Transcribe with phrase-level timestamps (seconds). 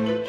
[0.00, 0.24] Hello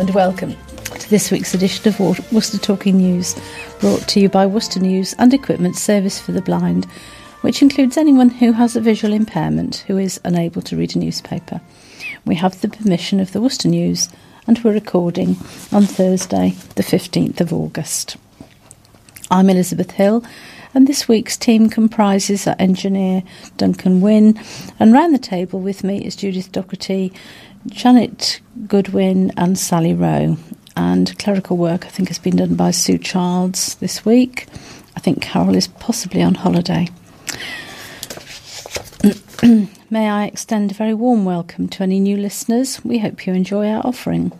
[0.00, 0.56] and welcome
[0.98, 2.00] to this week's edition of
[2.32, 3.36] Worcester Talking News,
[3.78, 6.86] brought to you by Worcester News and Equipment Service for the Blind,
[7.42, 11.60] which includes anyone who has a visual impairment who is unable to read a newspaper.
[12.24, 14.08] We have the permission of the Worcester News
[14.48, 15.36] and we're recording
[15.70, 18.16] on Thursday, the 15th of August.
[19.32, 20.24] I'm Elizabeth Hill,
[20.74, 23.22] and this week's team comprises our engineer
[23.56, 24.36] Duncan Wynne,
[24.80, 27.14] and round the table with me is Judith Docherty,
[27.68, 30.36] Janet Goodwin and Sally Rowe.
[30.76, 34.48] And clerical work, I think, has been done by Sue Childs this week.
[34.96, 36.88] I think Carol is possibly on holiday.
[39.90, 42.84] May I extend a very warm welcome to any new listeners?
[42.84, 44.32] We hope you enjoy our offering.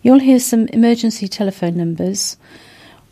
[0.00, 2.36] You'll hear some emergency telephone numbers,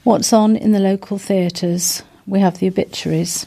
[0.04, 2.02] what's on in the local theatres.
[2.26, 3.46] We have the obituaries.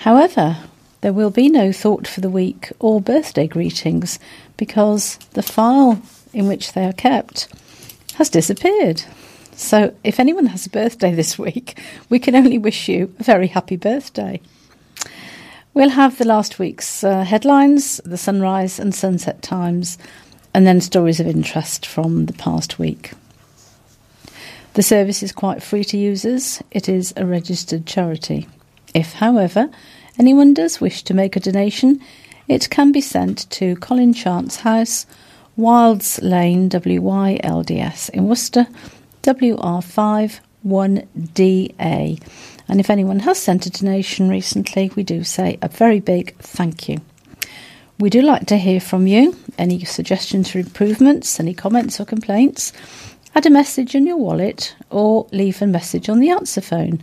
[0.00, 0.58] However,
[1.00, 4.18] there will be no thought for the week or birthday greetings
[4.56, 6.00] because the file
[6.32, 7.48] in which they are kept
[8.14, 9.02] has disappeared.
[9.54, 13.48] So, if anyone has a birthday this week, we can only wish you a very
[13.48, 14.40] happy birthday.
[15.74, 19.98] We'll have the last week's uh, headlines, the sunrise and sunset times,
[20.52, 23.12] and then stories of interest from the past week.
[24.74, 28.48] The service is quite free to users, it is a registered charity.
[28.94, 29.68] If, however,
[30.18, 32.00] anyone does wish to make a donation,
[32.48, 35.04] it can be sent to Colin Chance House,
[35.56, 38.66] Wylds Lane, WYLDS in Worcester,
[39.22, 42.22] WR5 1DA.
[42.68, 46.88] And if anyone has sent a donation recently, we do say a very big thank
[46.88, 46.98] you.
[47.98, 49.36] We do like to hear from you.
[49.58, 52.72] Any suggestions for improvements, any comments or complaints,
[53.34, 57.02] add a message in your wallet or leave a message on the answer phone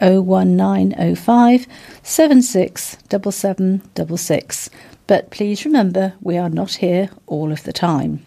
[0.00, 1.66] 01905
[2.02, 4.70] 767766.
[5.06, 8.24] But please remember, we are not here all of the time.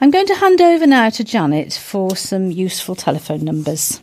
[0.00, 4.00] I'm going to hand over now to Janet for some useful telephone numbers.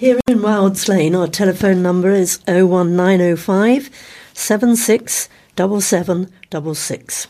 [0.00, 3.90] Here in Wylds Lane, our telephone number is 01905
[4.32, 7.26] 767766.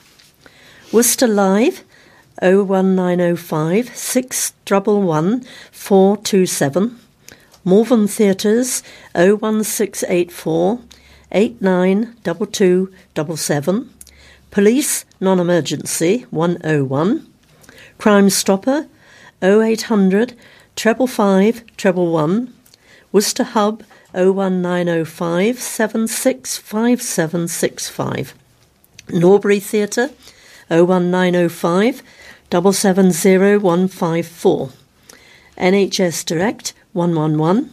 [0.93, 1.82] Worcester Live
[2.40, 6.98] 01905 611 427.
[7.64, 8.82] Malvern Theatres
[9.14, 10.80] 01684
[11.32, 13.90] 892277.
[14.50, 17.26] Police Non Emergency 101.
[17.98, 18.86] Crime Stopper
[19.42, 20.34] 0800
[20.74, 22.52] treble five treble one.
[23.12, 23.84] Worcester Hub
[24.14, 28.34] 01905 765765.
[29.12, 30.08] Norbury Theatre
[30.70, 32.02] 01905
[32.50, 34.71] 770154.
[35.59, 37.71] NHS Direct 111.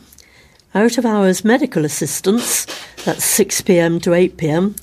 [0.76, 2.66] Out of hours medical assistance,
[3.04, 4.76] that's 6 pm to 8 pm,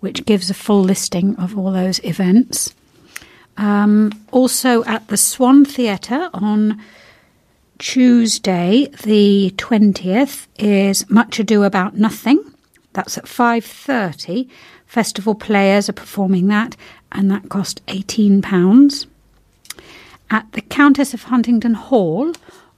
[0.00, 2.72] which gives a full listing of all those events.
[3.56, 6.80] Um, also at the Swan Theatre on
[7.78, 12.42] Tuesday, the twentieth, is Much Ado About Nothing.
[12.92, 14.48] That's at five thirty.
[14.86, 16.76] Festival players are performing that,
[17.12, 19.06] and that cost eighteen pounds.
[20.30, 22.32] At the Countess of Huntingdon Hall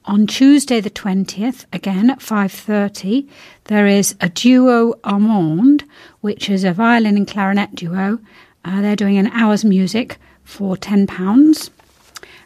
[0.05, 3.29] on Tuesday the 20th, again at 5.30,
[3.65, 5.83] there is a duo Armand,
[6.21, 8.19] which is a violin and clarinet duo.
[8.65, 11.69] Uh, they're doing an hour's music for £10.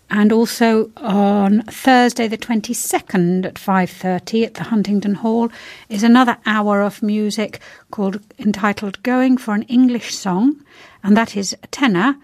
[0.09, 5.49] And also on Thursday the 22nd at 5:30 at the Huntingdon Hall
[5.89, 7.59] is another hour of music
[7.91, 10.63] called entitled Going for an English Song
[11.03, 12.15] and that is a tenor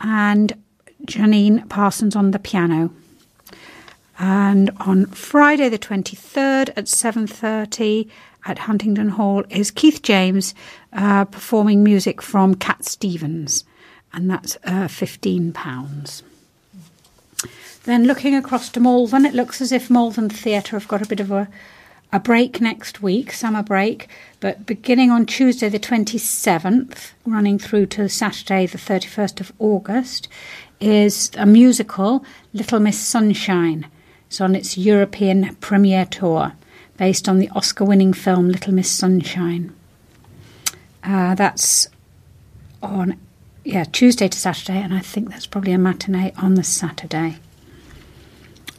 [0.00, 0.54] and
[1.04, 2.90] Janine Parsons on the piano.
[4.18, 8.08] And on Friday the 23rd at 7:30
[8.46, 10.54] at Huntingdon Hall is Keith James
[10.94, 13.64] uh, performing music from Cat Stevens
[14.16, 16.22] and that's uh, £15.
[17.84, 21.20] Then looking across to Malvern, it looks as if Malvern Theatre have got a bit
[21.20, 21.48] of a,
[22.12, 24.08] a break next week, summer break,
[24.40, 30.28] but beginning on Tuesday the 27th, running through to Saturday the 31st of August,
[30.80, 32.24] is a musical,
[32.54, 33.86] Little Miss Sunshine.
[34.28, 36.54] It's on its European premiere tour,
[36.96, 39.74] based on the Oscar winning film Little Miss Sunshine.
[41.04, 41.88] Uh, that's
[42.82, 43.20] on
[43.66, 47.36] yeah Tuesday to Saturday, and I think that's probably a matinee on the Saturday.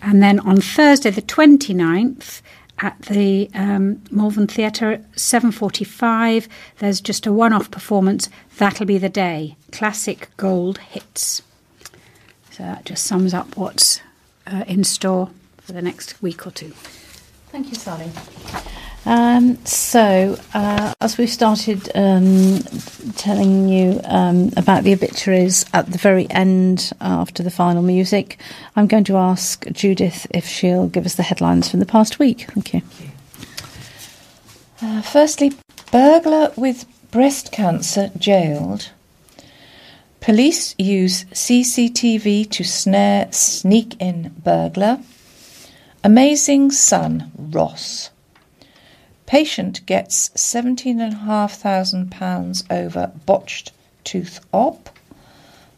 [0.01, 2.41] And then on Thursday the 29th
[2.79, 6.47] at the um, Malvern Theatre at 7.45
[6.77, 11.41] there's just a one-off performance that'll be the day classic gold hits
[12.51, 14.01] so that just sums up what's
[14.45, 16.71] uh, in store for the next week or two
[17.49, 18.11] Thank you, Sally.
[19.07, 22.59] Um, so, uh, as we've started um,
[23.15, 28.37] telling you um, about the obituaries at the very end after the final music,
[28.75, 32.47] I'm going to ask Judith if she'll give us the headlines from the past week.
[32.51, 32.81] Thank you.
[34.81, 35.53] Uh, firstly,
[35.89, 38.91] burglar with breast cancer jailed.
[40.19, 44.99] Police use CCTV to snare sneak in burglar.
[46.03, 48.09] Amazing son, Ross.
[49.27, 53.73] Patient gets £17,500 over botched
[54.05, 54.89] tooth op.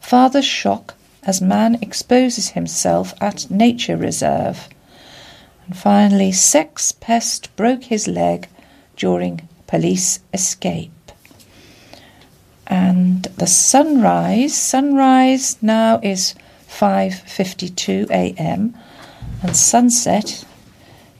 [0.00, 0.94] Father's shock
[1.24, 4.68] as man exposes himself at nature reserve.
[5.66, 8.46] And finally, sex pest broke his leg
[8.96, 10.92] during police escape.
[12.68, 16.36] And the sunrise, sunrise now is
[16.68, 18.76] 5:52 a.m.
[19.42, 20.44] and sunset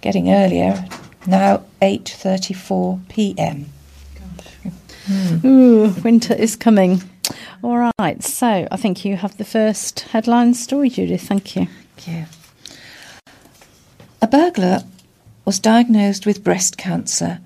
[0.01, 0.85] getting earlier
[1.27, 3.67] now 8:34 p.m.
[5.45, 7.03] Ooh, winter is coming.
[7.63, 11.23] All right, so I think you have the first headline story, Judith.
[11.23, 11.67] Thank you.
[11.97, 12.25] Thank you.
[14.23, 14.85] A burglar
[15.45, 17.41] was diagnosed with breast cancer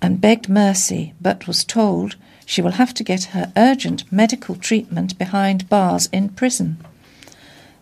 [0.00, 5.16] and begged mercy, but was told she will have to get her urgent medical treatment
[5.18, 6.76] behind bars in prison.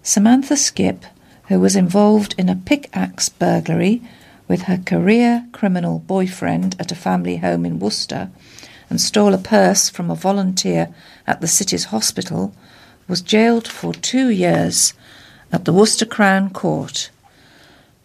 [0.02, 1.04] Samantha Skip,
[1.48, 4.02] who was involved in a pickaxe burglary
[4.50, 8.28] with her career criminal boyfriend at a family home in Worcester
[8.90, 10.92] and stole a purse from a volunteer
[11.24, 12.52] at the city's hospital,
[13.06, 14.92] was jailed for two years
[15.52, 17.10] at the Worcester Crown Court.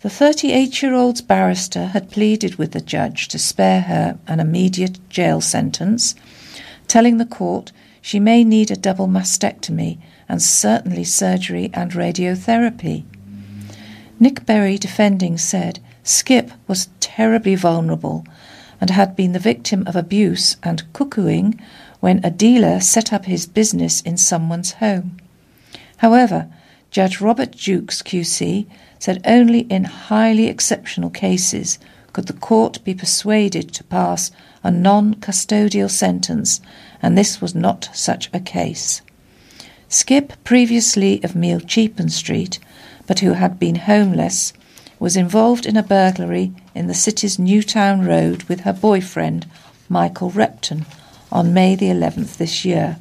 [0.02, 5.00] The 38 year old's barrister had pleaded with the judge to spare her an immediate
[5.10, 6.14] jail sentence,
[6.88, 7.72] telling the court
[8.04, 9.98] she may need a double mastectomy
[10.30, 13.04] and certainly surgery and radiotherapy.
[14.20, 18.28] Nick Berry, defending, said Skip was terribly vulnerable
[18.80, 21.60] and had been the victim of abuse and cuckooing
[22.00, 25.18] when a dealer set up his business in someone's home.
[25.98, 26.48] However,
[26.92, 28.68] Judge Robert Juckes QC
[29.00, 31.80] said only in highly exceptional cases
[32.14, 34.30] could the court be persuaded to pass
[34.64, 36.62] a non custodial sentence,
[37.02, 39.02] and this was not such a case.
[39.90, 42.60] Skip, previously of Mealcheapen Street,
[43.08, 44.54] but who had been homeless,
[45.00, 49.46] was involved in a burglary in the city's Newtown Road with her boyfriend,
[49.90, 50.86] Michael Repton,
[51.32, 52.98] on May the 11th this year,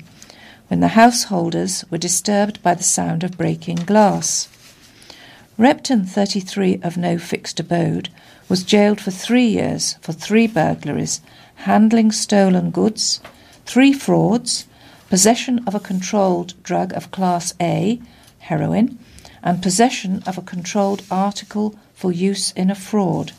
[0.68, 4.48] when the householders were disturbed by the sound of breaking glass.
[5.56, 8.08] Repton, 33, of no fixed abode,
[8.48, 11.20] was jailed for three years for three burglaries,
[11.56, 13.20] handling stolen goods,
[13.64, 14.66] three frauds,
[15.08, 18.00] possession of a controlled drug of Class A,
[18.40, 18.98] heroin,
[19.44, 23.32] and possession of a controlled article for use in a fraud.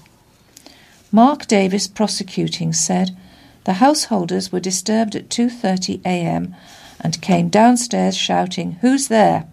[1.12, 3.16] Mark Davis prosecuting said
[3.64, 6.56] the householders were disturbed at 2:30 a.m.
[7.00, 9.46] and came downstairs shouting who's there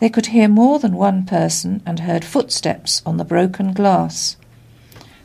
[0.00, 4.36] they could hear more than one person and heard footsteps on the broken glass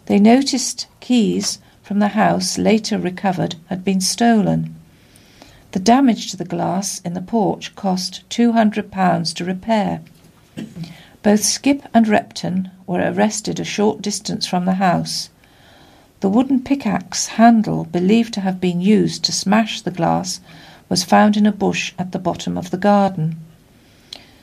[0.06, 4.76] they noticed keys from the house later recovered had been stolen
[5.72, 10.02] the damage to the glass in the porch cost 200 pounds to repair
[11.26, 12.08] both Skip and
[12.86, 15.30] Were arrested a short distance from the house.
[16.20, 20.42] The wooden pickaxe handle believed to have been used to smash the glass
[20.90, 23.38] was found in a bush at the bottom of the garden.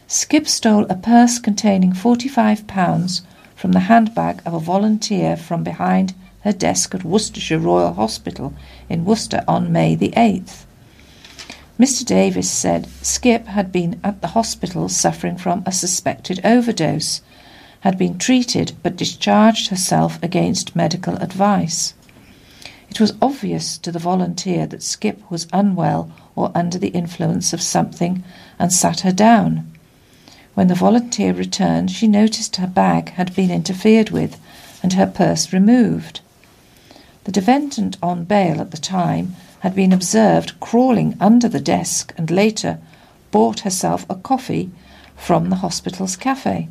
[0.06, 3.20] Skip stole a purse containing £45
[3.54, 8.54] from the handbag of a volunteer from behind her desk at Worcestershire Royal Hospital
[8.88, 10.64] in Worcester on May the 8th.
[11.78, 12.04] Mr.
[12.04, 17.22] Davis said Skip had been at the hospital suffering from a suspected overdose,
[17.82, 21.94] had been treated but discharged herself against medical advice.
[22.88, 27.62] It was obvious to the volunteer that Skip was unwell or under the influence of
[27.62, 28.22] something
[28.58, 29.70] and sat her down.
[30.54, 34.38] When the volunteer returned, she noticed her bag had been interfered with
[34.82, 36.20] and her purse removed.
[37.24, 42.30] The defendant on bail at the time had been observed crawling under the desk and
[42.30, 42.78] later
[43.30, 44.70] bought herself a coffee
[45.16, 46.68] from the hospital's cafe.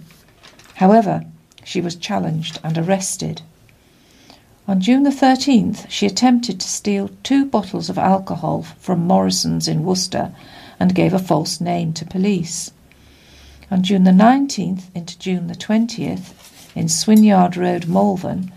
[0.75, 1.25] However,
[1.63, 3.41] she was challenged and arrested.
[4.67, 9.83] On June the 13th, she attempted to steal two bottles of alcohol from Morrison's in
[9.83, 10.31] Worcester
[10.79, 12.71] and gave a false name to police.
[13.69, 16.33] On June the 19th into June the 20th,
[16.73, 18.51] in Swinyard Road, Malvern,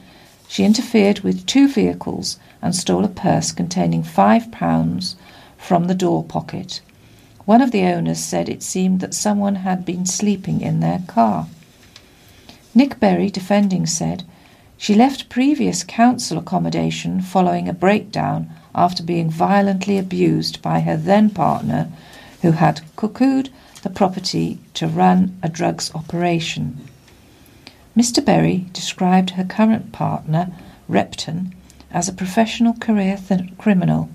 [0.47, 5.17] she interfered with two vehicles and stole a purse containing five pounds
[5.57, 6.81] from the door pocket.
[7.45, 11.49] One of the owners said it seemed that someone had been sleeping in their car.
[12.75, 14.25] Nick Berry, defending, said
[14.77, 21.31] she left previous council accommodation following a breakdown after being violently abused by her then
[21.31, 21.89] partner,
[22.43, 23.49] who had cuckooed
[23.83, 26.89] the property to run a drugs operation.
[27.97, 28.25] Mr.
[28.25, 30.51] Berry described her current partner,
[30.89, 31.55] Repton,
[31.93, 34.11] as a professional career th- criminal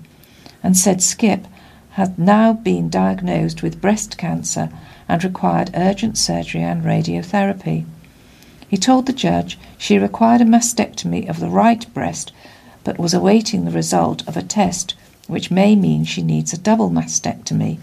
[0.62, 1.46] and said Skip
[1.92, 4.68] had now been diagnosed with breast cancer
[5.08, 7.86] and required urgent surgery and radiotherapy.
[8.70, 12.30] He told the judge she required a mastectomy of the right breast
[12.84, 14.94] but was awaiting the result of a test
[15.26, 17.80] which may mean she needs a double mastectomy,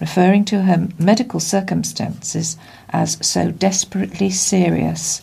[0.00, 2.56] referring to her medical circumstances
[2.88, 5.20] as so desperately serious.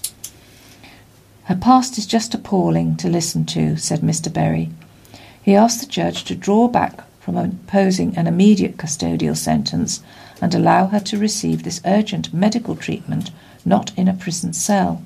[1.45, 4.31] Her past is just appalling to listen to, said Mr.
[4.31, 4.69] Berry.
[5.41, 10.03] He asked the judge to draw back from imposing an immediate custodial sentence
[10.39, 13.31] and allow her to receive this urgent medical treatment
[13.65, 15.01] not in a prison cell.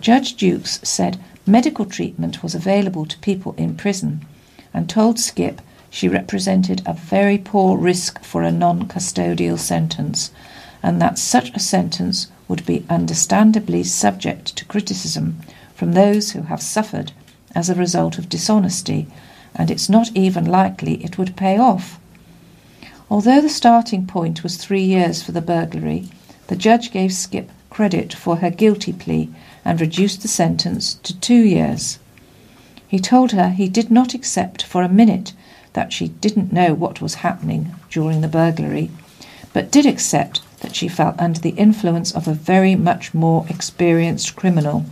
[0.00, 4.24] Judge Juckes said medical treatment was available to people in prison
[4.72, 10.30] and told Skip she represented a very poor risk for a non custodial sentence
[10.82, 15.38] and that such a sentence would be understandably subject to criticism
[15.74, 17.12] from those who have suffered
[17.54, 19.06] as a result of dishonesty,
[19.54, 21.98] and it's not even likely it would pay off.
[23.10, 26.08] Although the starting point was three years for the burglary,
[26.50, 29.30] the judge gave Skip credit for her guilty plea
[29.64, 32.00] and reduced the sentence to two years.
[32.88, 35.32] He told her he did not accept for a minute
[35.74, 38.90] that she didn't know what was happening during the burglary,
[39.52, 44.34] but did accept that she felt under the influence of a very much more experienced
[44.34, 44.84] criminal.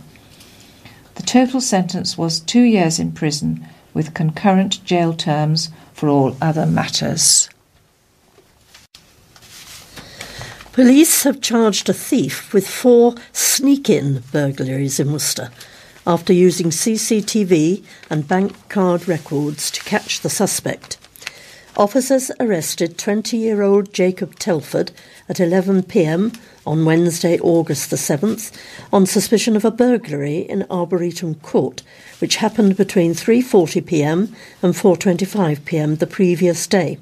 [1.15, 6.65] The total sentence was two years in prison with concurrent jail terms for all other
[6.65, 7.49] matters.
[10.79, 15.51] Police have charged a thief with four sneak in burglaries in Worcester
[16.07, 20.97] after using CCTV and bank card records to catch the suspect.
[21.75, 24.93] Officers arrested 20 year old Jacob Telford
[25.27, 26.31] at 11 pm
[26.65, 28.57] on Wednesday, August the 7th,
[28.93, 31.83] on suspicion of a burglary in Arboretum Court,
[32.19, 34.33] which happened between 3:40 p.m.
[34.61, 35.97] and 4:25 p.m.
[35.97, 36.99] the previous day.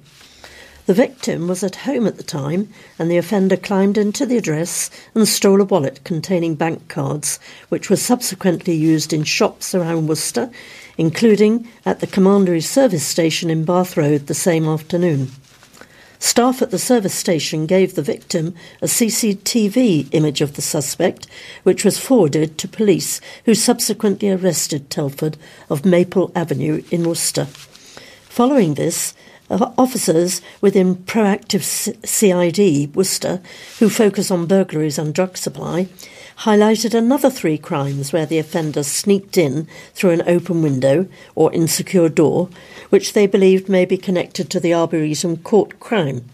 [0.87, 4.89] The victim was at home at the time, and the offender climbed into the address
[5.13, 10.49] and stole a wallet containing bank cards, which were subsequently used in shops around Worcester,
[10.97, 15.31] including at the Commandery service station in Bath Road the same afternoon.
[16.19, 21.27] Staff at the service station gave the victim a CCTV image of the suspect,
[21.63, 25.35] which was forwarded to police, who subsequently arrested Telford
[25.69, 27.49] of Maple Avenue in Worcester.
[28.29, 29.13] Following this,
[29.49, 31.63] officers within Proactive
[32.05, 33.41] CID Worcester,
[33.79, 35.87] who focus on burglaries and drug supply,
[36.39, 42.09] highlighted another three crimes where the offender sneaked in through an open window or insecure
[42.09, 42.49] door,
[42.89, 46.25] which they believed may be connected to the Arboretum court crime.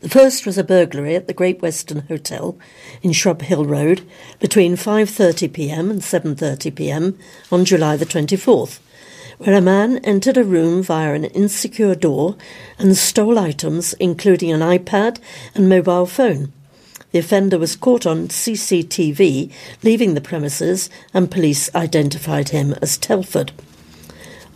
[0.00, 2.56] The first was a burglary at the Great Western Hotel
[3.02, 4.02] in Shrub Hill Road
[4.38, 5.90] between 5:30 p.m.
[5.90, 7.18] and 7:30 p.m.
[7.50, 8.78] on July the 24th,
[9.38, 12.36] where a man entered a room via an insecure door
[12.78, 15.18] and stole items including an iPad
[15.54, 16.52] and mobile phone.
[17.12, 19.50] The offender was caught on CCTV
[19.82, 23.52] leaving the premises and police identified him as Telford.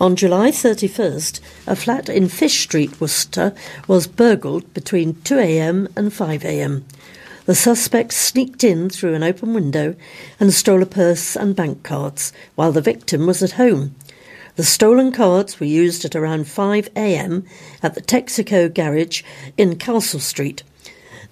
[0.01, 3.55] On July 31st, a flat in Fish Street, Worcester,
[3.87, 6.83] was burgled between 2am and 5am.
[7.45, 9.95] The suspect sneaked in through an open window
[10.39, 13.95] and stole a purse and bank cards while the victim was at home.
[14.55, 17.47] The stolen cards were used at around 5am
[17.83, 19.23] at the Texaco garage
[19.57, 20.63] in Castle Street.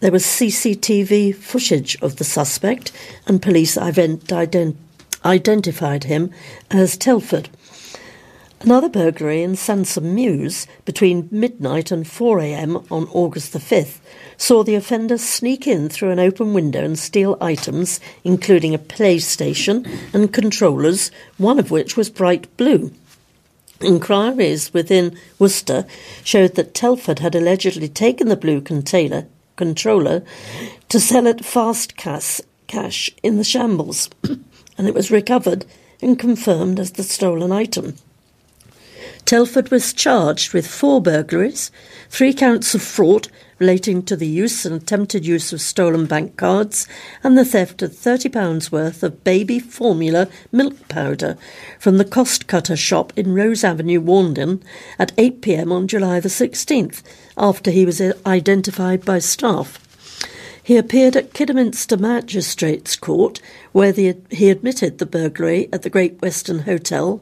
[0.01, 2.93] There was CCTV footage of the suspect,
[3.27, 4.77] and police ident- ident-
[5.23, 6.31] identified him
[6.71, 7.51] as Telford.
[8.63, 13.99] Another burglary in Sansome Mews between midnight and 4am on August the 5th
[14.39, 19.87] saw the offender sneak in through an open window and steal items, including a PlayStation
[20.15, 22.91] and controllers, one of which was bright blue.
[23.83, 25.87] Inquiries within Worcester
[26.23, 30.23] showed that Telford had allegedly taken the blue container, controller
[30.89, 34.11] to sell at fast cash, cash in the shambles,
[34.79, 35.65] and it was recovered
[36.03, 37.95] and confirmed as the stolen item.
[39.25, 41.71] Telford was charged with four burglaries,
[42.09, 43.29] three counts of fraud
[43.61, 46.89] relating to the use and attempted use of stolen bank cards,
[47.23, 51.37] and the theft of £30 worth of baby formula milk powder
[51.79, 54.63] from the cost cutter shop in Rose Avenue, Warndon,
[54.99, 57.03] at 8 pm on July the 16th,
[57.37, 59.87] after he was identified by staff.
[60.63, 63.41] He appeared at Kidderminster Magistrates Court,
[63.73, 67.21] where the, he admitted the burglary at the Great Western Hotel,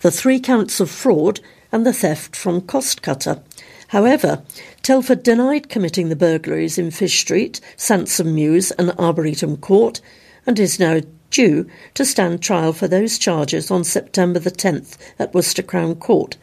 [0.00, 1.40] the three counts of fraud,
[1.72, 3.42] and the theft from Cost Cutter.
[3.90, 4.44] However,
[4.82, 10.00] Telford denied committing the burglaries in Fish Street, Sansome Mews, and Arboretum Court,
[10.46, 15.34] and is now due to stand trial for those charges on September the 10th at
[15.34, 16.36] Worcester Crown Court.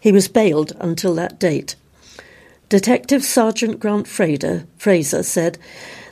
[0.00, 1.76] He was bailed until that date.
[2.70, 5.58] Detective Sergeant Grant Fraser said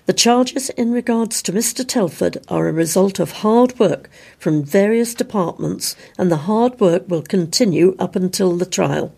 [0.05, 1.89] the charges in regards to Mr.
[1.89, 7.23] Telford are a result of hard work from various departments, and the hard work will
[7.23, 9.15] continue up until the trial.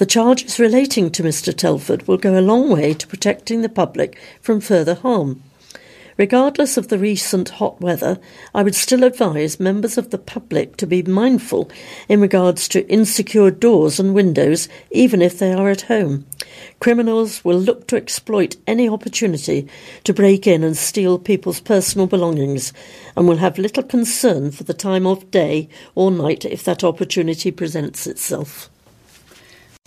[0.00, 1.54] The charges relating to Mr.
[1.54, 5.42] Telford will go a long way to protecting the public from further harm.
[6.16, 8.18] Regardless of the recent hot weather,
[8.54, 11.70] I would still advise members of the public to be mindful
[12.08, 16.24] in regards to insecure doors and windows, even if they are at home.
[16.80, 19.68] Criminals will look to exploit any opportunity
[20.04, 22.72] to break in and steal people's personal belongings
[23.18, 27.50] and will have little concern for the time of day or night if that opportunity
[27.50, 28.70] presents itself.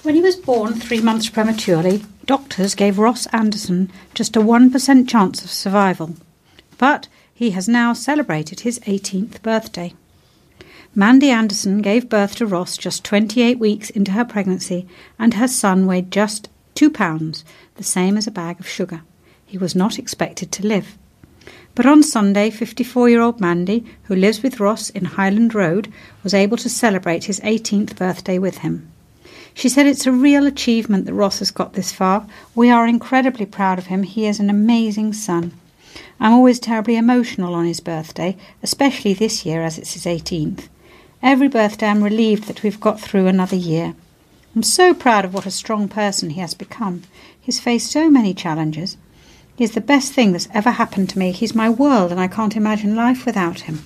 [0.04, 5.46] When he was born three months prematurely, doctors gave Ross Anderson just a 1% chance
[5.46, 6.18] of survival.
[6.78, 9.94] But he has now celebrated his 18th birthday.
[10.94, 14.86] Mandy Anderson gave birth to Ross just 28 weeks into her pregnancy,
[15.18, 19.04] and her son weighed just two pounds, the same as a bag of sugar.
[19.46, 20.98] He was not expected to live.
[21.76, 25.90] But on Sunday, 54 year old Mandy, who lives with Ross in Highland Road,
[26.24, 28.93] was able to celebrate his 18th birthday with him.
[29.54, 32.28] She said it's a real achievement that Ross has got this far.
[32.56, 34.04] We are incredibly proud of him.
[34.04, 35.52] He is an amazing son.
[36.20, 40.68] I'm always terribly emotional on his birthday, especially this year as it's his 18th.
[41.22, 43.94] Every birthday I'm relieved that we've got through another year.
[44.56, 47.04] I'm so proud of what a strong person he has become.
[47.40, 48.98] He's faced so many challenges.
[49.56, 51.32] He's the best thing that's ever happened to me.
[51.32, 53.84] He's my world, and I can't imagine life without him.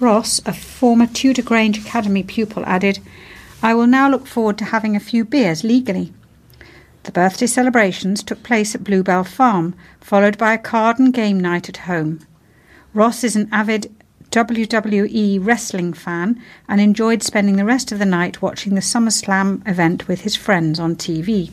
[0.00, 2.98] Ross, a former Tudor Grange Academy pupil, added,
[3.64, 6.12] I will now look forward to having a few beers legally.
[7.04, 11.70] The birthday celebrations took place at Bluebell Farm, followed by a card and game night
[11.70, 12.20] at home.
[12.92, 13.90] Ross is an avid
[14.30, 20.08] WWE wrestling fan and enjoyed spending the rest of the night watching the SummerSlam event
[20.08, 21.50] with his friends on TV.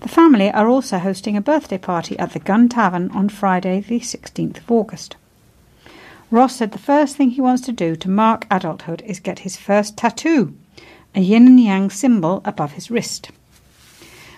[0.00, 4.00] The family are also hosting a birthday party at the Gun Tavern on Friday, the
[4.00, 5.14] 16th of August.
[6.32, 9.56] Ross said the first thing he wants to do to mark adulthood is get his
[9.56, 10.56] first tattoo
[11.18, 13.32] a yin and yang symbol above his wrist.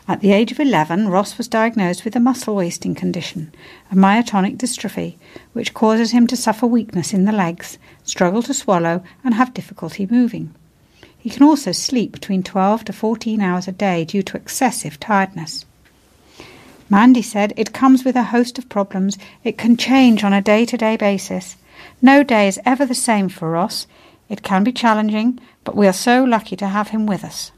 [0.08, 3.52] At the age of 11, Ross was diagnosed with a muscle wasting condition,
[3.92, 5.16] a myotonic dystrophy,
[5.52, 10.06] which causes him to suffer weakness in the legs, struggle to swallow, and have difficulty
[10.10, 10.54] moving.
[11.18, 15.66] He can also sleep between 12 to 14 hours a day due to excessive tiredness.
[16.88, 19.18] Mandy said it comes with a host of problems.
[19.44, 21.56] It can change on a day to day basis.
[22.00, 23.86] No day is ever the same for Ross.
[24.30, 27.52] It can be challenging, but we are so lucky to have him with us.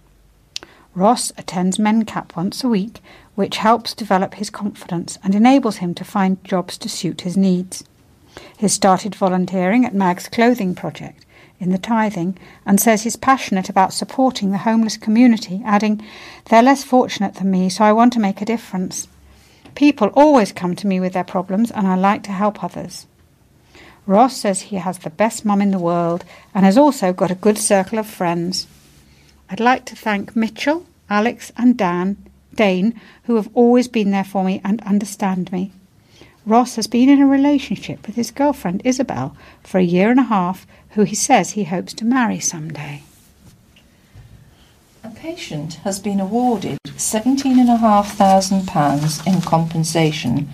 [0.95, 3.01] Ross attends MenCap once a week,
[3.35, 7.85] which helps develop his confidence and enables him to find jobs to suit his needs.
[8.59, 11.25] He started volunteering at Mag's Clothing Project
[11.59, 12.37] in the Tything
[12.67, 16.03] and says he's passionate about supporting the homeless community, adding,
[16.47, 19.09] They're less fortunate than me, so I want to make a difference.
[19.75, 23.07] People always come to me with their problems, and I like to help others.
[24.07, 27.37] Ross says he has the best mum in the world and has also got a
[27.37, 28.67] good circle of friends.
[29.49, 32.17] I'd like to thank Mitchell, Alex, and Dan,
[32.55, 35.71] Dane, who have always been there for me and understand me.
[36.45, 40.25] Ross has been in a relationship with his girlfriend Isabel for a year and a
[40.25, 43.03] half, who he says he hopes to marry someday.
[45.05, 50.49] A patient has been awarded £17,500 in compensation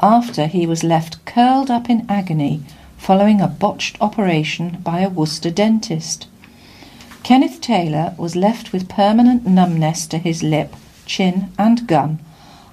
[0.00, 2.62] after he was left curled up in agony
[2.96, 6.26] following a botched operation by a Worcester dentist.
[7.22, 10.74] Kenneth Taylor was left with permanent numbness to his lip,
[11.06, 12.18] chin, and gum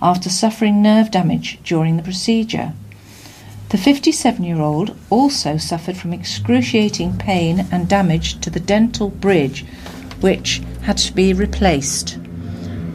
[0.01, 2.73] after suffering nerve damage during the procedure.
[3.69, 9.65] The 57 year old also suffered from excruciating pain and damage to the dental bridge,
[10.19, 12.19] which had to be replaced.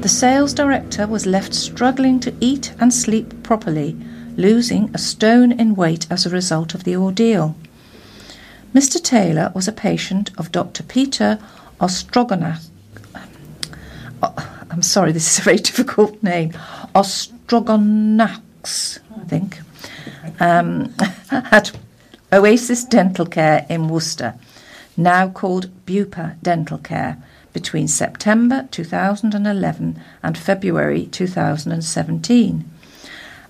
[0.03, 3.97] The sales director was left struggling to eat and sleep properly,
[4.39, 7.57] losing a stone in weight as a result of the ordeal.
[8.73, 9.03] Mr.
[9.03, 10.85] Taylor was a patient of Dr.
[10.85, 11.39] Peter
[11.81, 12.69] Ostrogonath.
[14.23, 16.53] Oh, I'm sorry, this is a very difficult name.
[16.95, 19.59] Ostrogonax, I think,
[20.39, 20.95] um,
[21.31, 21.73] at
[22.33, 24.35] Oasis Dental Care in Worcester,
[24.97, 27.21] now called Bupa Dental Care,
[27.53, 32.71] between September 2011 and February 2017.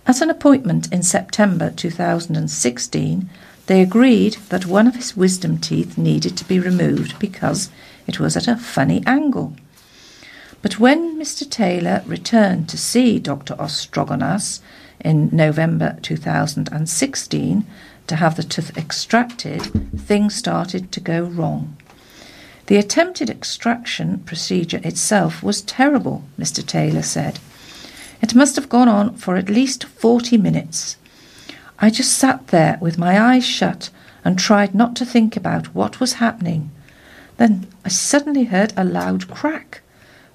[0.08, 3.28] At an appointment in September 2016,
[3.66, 7.68] they agreed that one of his wisdom teeth needed to be removed because
[8.06, 9.54] it was at a funny angle.
[10.62, 11.48] But when Mr.
[11.48, 13.54] Taylor returned to see Dr.
[13.60, 14.60] Ostrogonas
[14.98, 17.66] in November 2016
[18.06, 19.60] to have the tooth extracted,
[19.94, 21.76] things started to go wrong.
[22.64, 26.64] The attempted extraction procedure itself was terrible, Mr.
[26.66, 27.38] Taylor said.
[28.20, 30.96] It must have gone on for at least 40 minutes.
[31.78, 33.90] I just sat there with my eyes shut
[34.24, 36.70] and tried not to think about what was happening.
[37.36, 39.80] Then I suddenly heard a loud crack,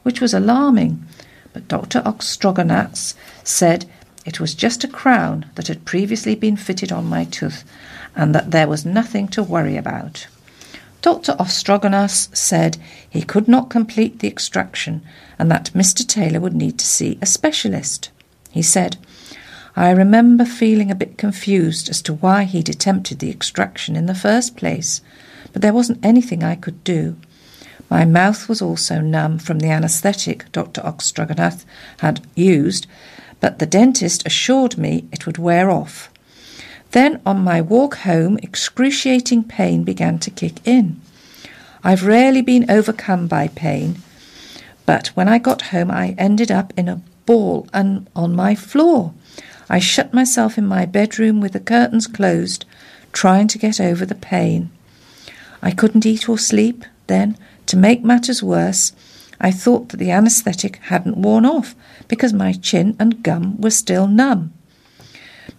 [0.03, 1.05] which was alarming,
[1.51, 2.01] but Dr.
[2.05, 3.85] Oxtrogonats said
[4.25, 7.65] it was just a crown that had previously been fitted on my tooth
[8.15, 10.27] and that there was nothing to worry about.
[11.03, 11.33] Dr.
[11.33, 12.77] Ostrogonas said
[13.09, 15.01] he could not complete the extraction
[15.37, 16.07] and that Mr.
[16.07, 18.09] Taylor would need to see a specialist.
[18.51, 18.95] He said,
[19.75, 24.15] I remember feeling a bit confused as to why he'd attempted the extraction in the
[24.15, 25.01] first place,
[25.51, 27.17] but there wasn't anything I could do.
[27.89, 30.79] My mouth was also numb from the anaesthetic Dr.
[30.83, 31.65] Oxtrogonath
[31.97, 32.87] had used,
[33.41, 36.09] but the dentist assured me it would wear off.
[36.93, 41.01] Then, on my walk home, excruciating pain began to kick in.
[41.83, 43.97] I've rarely been overcome by pain,
[44.85, 49.13] but when I got home, I ended up in a ball and on my floor.
[49.71, 52.65] I shut myself in my bedroom with the curtains closed,
[53.11, 54.69] trying to get over the pain.
[55.63, 56.85] I couldn't eat or sleep.
[57.07, 58.93] Then, to make matters worse,
[59.41, 61.73] I thought that the anaesthetic hadn't worn off
[62.07, 64.53] because my chin and gum were still numb.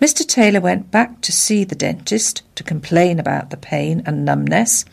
[0.00, 0.26] Mr.
[0.26, 4.84] Taylor went back to see the dentist to complain about the pain and numbness.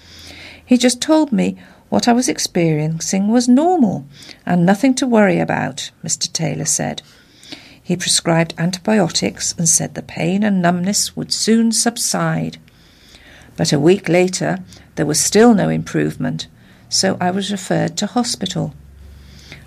[0.63, 1.57] He just told me
[1.89, 4.05] what I was experiencing was normal
[4.45, 6.31] and nothing to worry about, Mr.
[6.31, 7.01] Taylor said.
[7.83, 12.57] He prescribed antibiotics and said the pain and numbness would soon subside.
[13.57, 14.59] But a week later,
[14.95, 16.47] there was still no improvement,
[16.87, 18.73] so I was referred to hospital.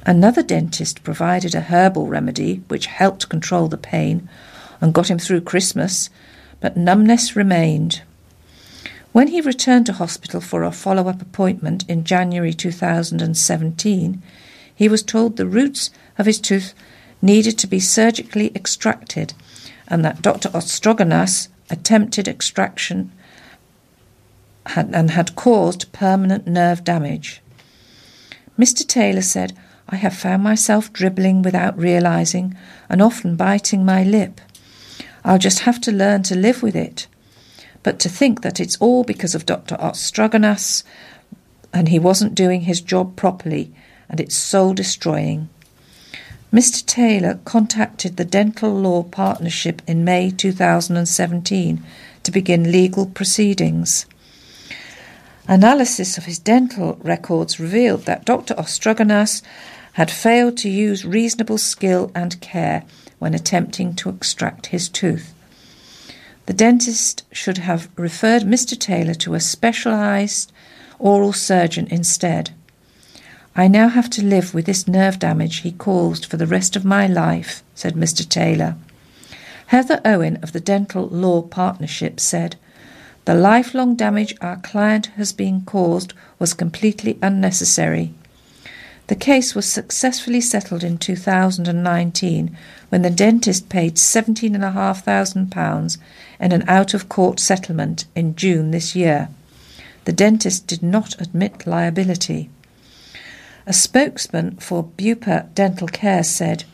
[0.07, 4.29] Another dentist provided a herbal remedy which helped control the pain
[4.85, 6.11] and got him through Christmas,
[6.61, 8.03] but numbness remained.
[9.12, 14.23] When he returned to hospital for a follow up appointment in January 2017,
[14.75, 16.75] he was told the roots of his tooth
[17.23, 19.33] needed to be surgically extracted
[19.88, 20.51] and that Dr.
[20.51, 23.11] Ostrogonas attempted extraction
[24.66, 27.40] had, and had caused permanent nerve damage.
[28.59, 28.87] Mr.
[28.87, 29.57] Taylor said,
[29.88, 32.55] I have found myself dribbling without realizing
[32.90, 34.42] and often biting my lip.
[35.24, 37.06] I'll just have to learn to live with it.
[37.82, 39.76] But to think that it's all because of Dr.
[39.76, 40.84] Ostrogonas
[41.72, 43.72] and he wasn't doing his job properly
[44.08, 45.48] and it's soul destroying.
[46.52, 46.84] Mr.
[46.87, 51.82] Taylor contacted the Dental Law Partnership in May 2017
[52.22, 54.06] to begin legal proceedings.
[55.48, 58.54] Analysis of his dental records revealed that Dr.
[58.54, 59.42] Ostrogonas
[59.94, 62.84] had failed to use reasonable skill and care
[63.24, 65.32] when attempting to extract his tooth.
[66.44, 68.78] The dentist should have referred Mr.
[68.78, 70.52] Taylor to a specialised
[70.98, 72.50] oral surgeon instead.
[73.56, 76.84] I now have to live with this nerve damage he caused for the rest of
[76.84, 78.28] my life, said Mr.
[78.28, 78.76] Taylor.
[79.68, 82.56] Heather Owen of the Dental Law Partnership said,
[83.24, 88.12] The lifelong damage our client has been caused was completely unnecessary.
[89.06, 92.56] The case was successfully settled in 2019
[92.88, 95.98] when the dentist paid £17,500
[96.40, 99.28] in an out of court settlement in June this year.
[100.06, 102.48] The dentist did not admit liability.
[103.66, 106.64] A spokesman for Bupa Dental Care said,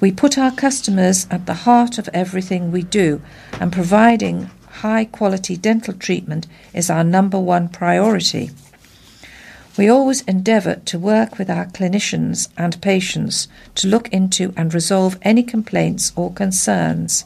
[0.00, 3.20] We put our customers at the heart of everything we do,
[3.60, 4.50] and providing
[4.82, 8.50] high quality dental treatment is our number one priority.
[9.78, 15.16] We always endeavour to work with our clinicians and patients to look into and resolve
[15.22, 17.24] any complaints or concerns.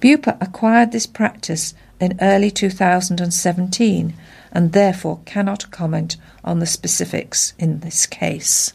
[0.00, 4.14] Bupa acquired this practice in early 2017
[4.52, 8.72] and therefore cannot comment on the specifics in this case.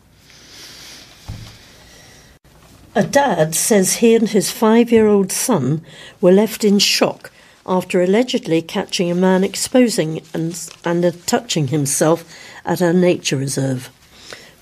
[2.93, 5.81] A dad says he and his five year old son
[6.19, 7.31] were left in shock
[7.65, 12.23] after allegedly catching a man exposing and, and touching himself
[12.65, 13.89] at a nature reserve.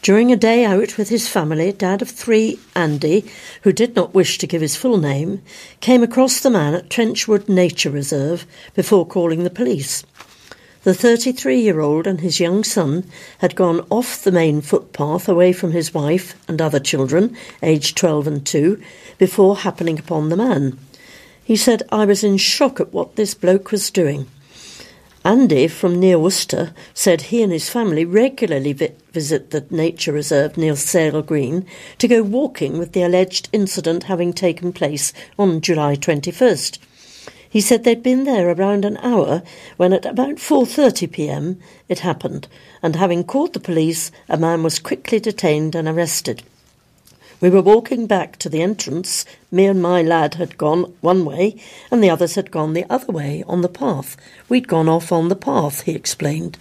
[0.03, 3.23] During a day out with his family, dad of three, Andy,
[3.61, 5.41] who did not wish to give his full name,
[5.79, 10.03] came across the man at Trenchwood Nature Reserve before calling the police.
[10.83, 15.53] The 33 year old and his young son had gone off the main footpath away
[15.53, 18.83] from his wife and other children, aged 12 and 2,
[19.17, 20.77] before happening upon the man.
[21.41, 24.27] He said, I was in shock at what this bloke was doing.
[25.25, 30.57] Andy from near Worcester said he and his family regularly vi- visit the nature reserve
[30.57, 31.65] near Sale Green
[31.99, 36.77] to go walking with the alleged incident having taken place on July 21st.
[37.49, 39.43] He said they'd been there around an hour
[39.77, 41.57] when at about 4:30 p.m.
[41.87, 42.49] it happened
[42.81, 46.43] and having called the police a man was quickly detained and arrested.
[47.41, 49.25] We were walking back to the entrance.
[49.51, 51.57] Me and my lad had gone one way,
[51.91, 54.15] and the others had gone the other way on the path.
[54.49, 56.57] We'd gone off on the path, he explained.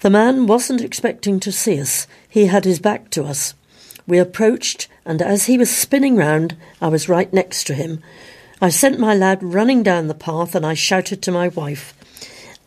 [0.00, 2.06] The man wasn't expecting to see us.
[2.28, 3.54] He had his back to us.
[4.06, 8.02] We approached, and as he was spinning round, I was right next to him.
[8.60, 11.94] I sent my lad running down the path, and I shouted to my wife.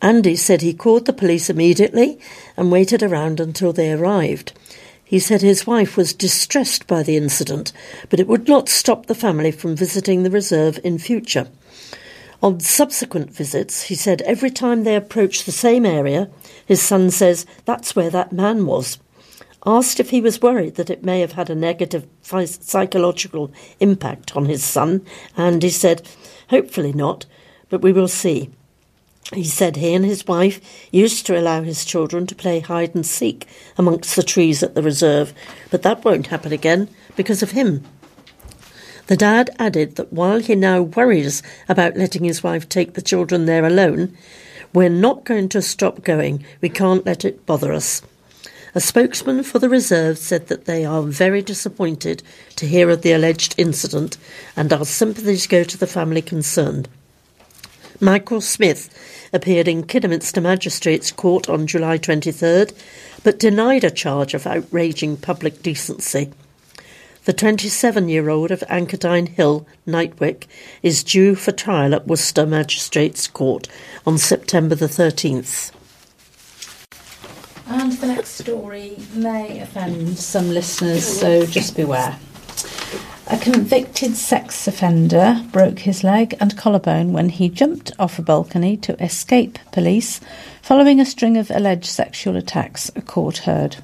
[0.02, 2.18] Andy said he called the police immediately
[2.56, 4.52] and waited around until they arrived.
[5.08, 7.72] He said his wife was distressed by the incident,
[8.10, 11.46] but it would not stop the family from visiting the reserve in future.
[12.42, 16.28] On subsequent visits, he said every time they approached the same area,
[16.66, 18.98] his son says, That's where that man was.
[19.64, 24.46] Asked if he was worried that it may have had a negative psychological impact on
[24.46, 26.02] his son, and he said,
[26.50, 27.26] Hopefully not,
[27.68, 28.50] but we will see.
[29.32, 30.60] He said he and his wife
[30.92, 34.82] used to allow his children to play hide and seek amongst the trees at the
[34.82, 35.34] reserve,
[35.70, 37.82] but that won't happen again because of him.
[39.08, 43.46] The dad added that while he now worries about letting his wife take the children
[43.46, 44.16] there alone,
[44.72, 46.44] we're not going to stop going.
[46.60, 48.02] We can't let it bother us.
[48.74, 52.22] A spokesman for the reserve said that they are very disappointed
[52.56, 54.18] to hear of the alleged incident
[54.54, 56.88] and our sympathies go to the family concerned.
[58.00, 58.90] Michael Smith
[59.32, 62.72] appeared in Kidderminster Magistrates Court on July 23rd,
[63.22, 66.30] but denied a charge of outraging public decency.
[67.24, 70.44] The 27 year old of Ankerdine Hill, Knightwick,
[70.82, 73.68] is due for trial at Worcester Magistrates Court
[74.06, 75.72] on September the 13th.
[77.68, 82.16] And the next story may offend some listeners, so just beware.
[83.28, 88.76] A convicted sex offender broke his leg and collarbone when he jumped off a balcony
[88.76, 90.20] to escape police
[90.62, 93.78] following a string of alleged sexual attacks, a court heard.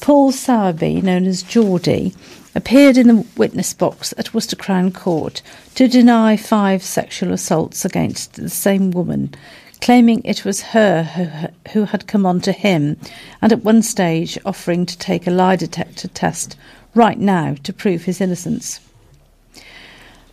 [0.00, 2.12] Paul Sowerby, known as Geordie,
[2.56, 5.40] appeared in the witness box at Worcester Crown Court
[5.76, 9.32] to deny five sexual assaults against the same woman,
[9.80, 12.96] claiming it was her who, who had come on to him,
[13.40, 16.56] and at one stage offering to take a lie detector test
[16.94, 18.80] right now to prove his innocence.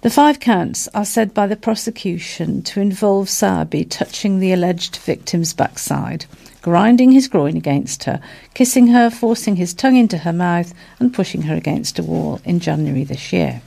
[0.02, 5.54] The five counts are said by the prosecution to involve Sowerby touching the alleged victim's
[5.54, 6.26] backside,
[6.64, 8.20] grinding his groin against her,
[8.56, 12.60] kissing her, forcing his tongue into her mouth, and pushing her against a wall in
[12.60, 13.62] January this year.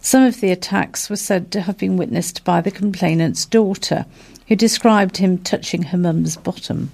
[0.00, 4.06] Some of the attacks were said to have been witnessed by the complainant's daughter,
[4.48, 6.90] who described him touching her mum's bottom.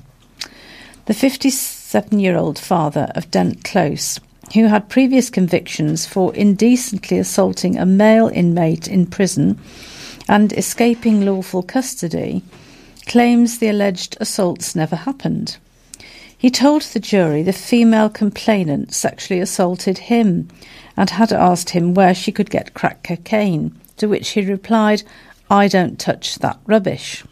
[1.04, 4.18] The 57 year old father of Dent Close
[4.54, 9.58] who had previous convictions for indecently assaulting a male inmate in prison
[10.28, 12.42] and escaping lawful custody,
[13.06, 15.56] claims the alleged assaults never happened.
[16.38, 20.48] He told the jury the female complainant sexually assaulted him
[20.96, 25.02] and had asked him where she could get crack cocaine, to which he replied,
[25.48, 27.24] I don't touch that rubbish.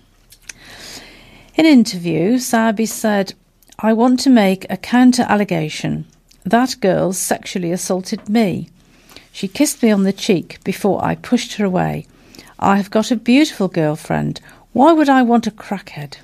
[1.56, 3.34] In interview, Sowerby said,
[3.78, 6.06] I want to make a counter allegation
[6.44, 8.68] that girl sexually assaulted me.
[9.32, 12.06] She kissed me on the cheek before I pushed her away.
[12.58, 14.40] I have got a beautiful girlfriend.
[14.72, 16.18] Why would I want a crackhead?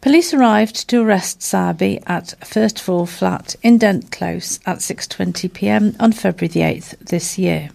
[0.00, 5.94] Police arrived to arrest Sowerby at first floor flat in Dent Close at 6:20 p.m.
[6.00, 7.68] on February the 8th this year.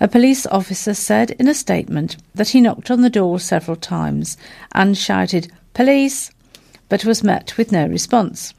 [0.00, 4.36] A police officer said in a statement that he knocked on the door several times
[4.72, 6.32] and shouted, "Police!"
[6.88, 8.52] but was met with no response.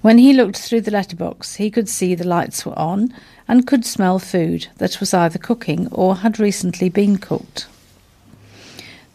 [0.00, 3.14] When he looked through the letterbox, he could see the lights were on
[3.46, 7.66] and could smell food that was either cooking or had recently been cooked.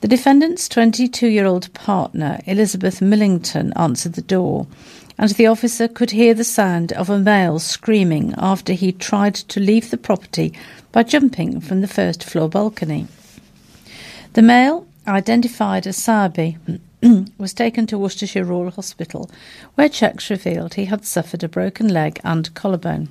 [0.02, 4.68] The defendant's 22 year old partner, Elizabeth Millington, answered the door,
[5.18, 9.60] and the officer could hear the sound of a male screaming after he tried to
[9.60, 10.54] leave the property
[10.91, 13.08] by jumping from the first floor balcony.
[14.34, 16.58] The male, identified as Sabi,
[17.38, 19.30] was taken to Worcestershire Royal Hospital,
[19.76, 23.10] where checks revealed he had suffered a broken leg and collarbone.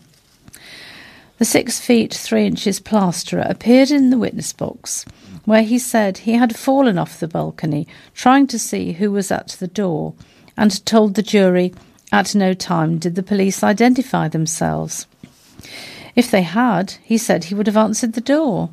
[1.39, 5.05] The six feet three inches plasterer appeared in the witness box,
[5.45, 9.49] where he said he had fallen off the balcony trying to see who was at
[9.59, 10.15] the door,
[10.57, 11.75] and told the jury
[12.13, 15.07] at no time did the police identify themselves.
[16.15, 18.71] If they had, he said he would have answered the door.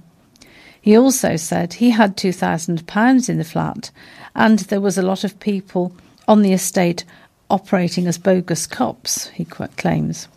[0.81, 3.91] He also said he had £2,000 in the flat
[4.35, 5.95] and there was a lot of people
[6.27, 7.03] on the estate
[7.49, 10.27] operating as bogus cops, he claims.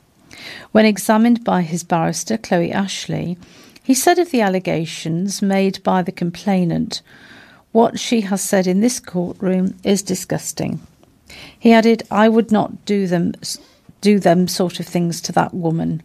[0.73, 3.39] When examined by his barrister, Chloe Ashley,
[3.83, 7.03] he said of the allegations made by the complainant,
[7.73, 10.81] What she has said in this courtroom is disgusting.
[11.59, 13.35] He added, I would not do them,
[14.01, 16.03] do them sort of things to that woman.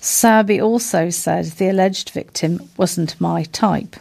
[0.00, 3.96] Sabi also said the alleged victim wasn't my type.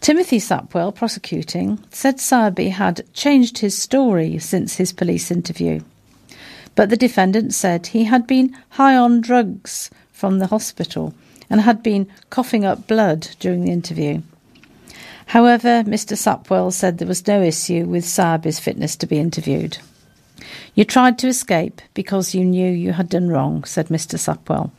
[0.00, 5.80] Timothy Sapwell, prosecuting, said Sabi had changed his story since his police interview.
[6.74, 11.14] But the defendant said he had been high on drugs from the hospital
[11.50, 14.22] and had been coughing up blood during the interview.
[15.26, 16.16] However, Mr.
[16.16, 19.78] Sapwell said there was no issue with Sabi's fitness to be interviewed.
[20.74, 24.18] You tried to escape because you knew you had done wrong, said Mr.
[24.18, 24.70] Sapwell.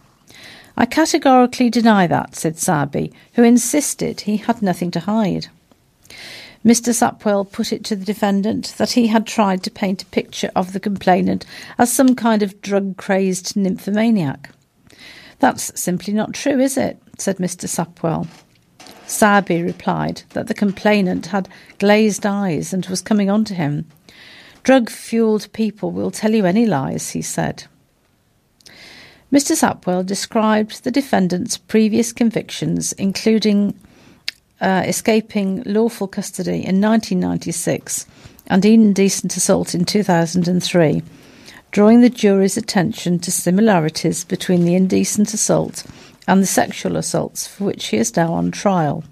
[0.78, 5.48] I categorically deny that, said Sabi, who insisted he had nothing to hide.
[6.64, 6.94] Mr.
[6.94, 10.74] Sapwell put it to the defendant that he had tried to paint a picture of
[10.74, 11.46] the complainant
[11.80, 14.52] as some kind of drug crazed nymphomaniac.
[15.40, 17.02] That's simply not true, is it?
[17.18, 17.68] said Mr.
[17.68, 18.28] Sapwell.
[19.08, 23.86] Sabi replied that the complainant had glazed eyes and was coming on to him.
[24.64, 27.66] Drug fueled people will tell you any lies, he said.
[29.32, 29.56] Mr.
[29.56, 33.74] Sapwell described the defendant's previous convictions, including
[34.60, 38.06] uh, escaping lawful custody in 1996
[38.48, 41.02] and indecent assault in 2003,
[41.72, 45.86] drawing the jury's attention to similarities between the indecent assault
[46.28, 49.04] and the sexual assaults for which he is now on trial.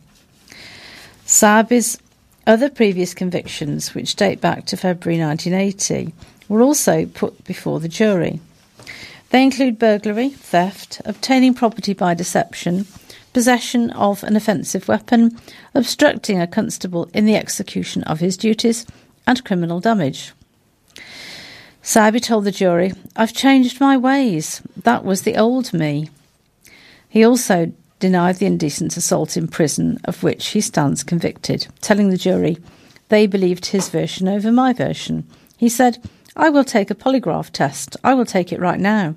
[1.26, 1.98] Sabi's
[2.50, 6.12] other previous convictions, which date back to February 1980,
[6.48, 8.40] were also put before the jury.
[9.30, 12.88] They include burglary, theft, obtaining property by deception,
[13.34, 15.38] possession of an offensive weapon,
[15.76, 18.88] obstructing a constable in the execution of his duties,
[19.28, 20.34] and criminal damage.
[21.84, 24.64] Sabi told the jury, I've changed my ways.
[24.76, 26.10] That was the old me.
[27.10, 32.18] He also denied the indecent assault in prison, of which he stands convicted, telling the
[32.18, 32.58] jury
[33.10, 35.28] they believed his version over my version.
[35.58, 36.02] He said,
[36.36, 37.98] I will take a polygraph test.
[38.04, 39.16] I will take it right now.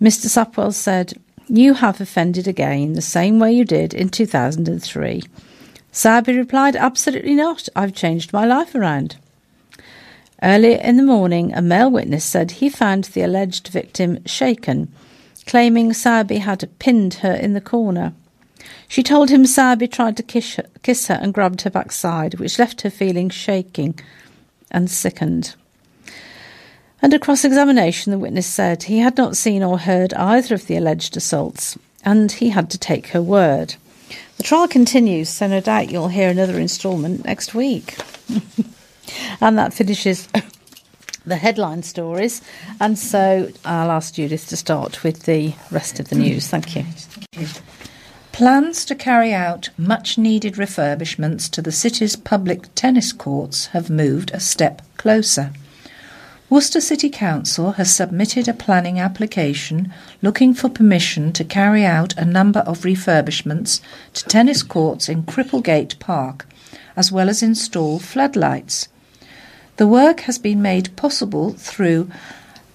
[0.00, 0.26] Mr.
[0.26, 1.14] Sapwell said,
[1.48, 5.22] You have offended again the same way you did in 2003.
[5.90, 7.68] Sabi replied, Absolutely not.
[7.74, 9.16] I've changed my life around.
[10.42, 14.92] Earlier in the morning, a male witness said he found the alleged victim shaken
[15.48, 18.12] claiming Sabi had pinned her in the corner.
[18.86, 22.58] She told him Sabi tried to kiss her, kiss her and grabbed her backside, which
[22.58, 23.98] left her feeling shaking
[24.70, 25.54] and sickened.
[27.02, 30.76] Under cross examination, the witness said he had not seen or heard either of the
[30.76, 33.76] alleged assaults, and he had to take her word.
[34.36, 37.96] The trial continues, so no doubt you'll hear another instalment next week.
[39.40, 40.28] and that finishes
[41.28, 42.42] the headline stories.
[42.80, 46.48] And so I'll ask Judith to start with the rest of the news.
[46.48, 46.84] Thank you.
[48.32, 54.30] Plans to carry out much needed refurbishments to the city's public tennis courts have moved
[54.32, 55.52] a step closer.
[56.50, 62.24] Worcester City Council has submitted a planning application looking for permission to carry out a
[62.24, 63.82] number of refurbishments
[64.14, 66.46] to tennis courts in Cripplegate Park,
[66.96, 68.88] as well as install floodlights.
[69.78, 72.10] The work has been made possible through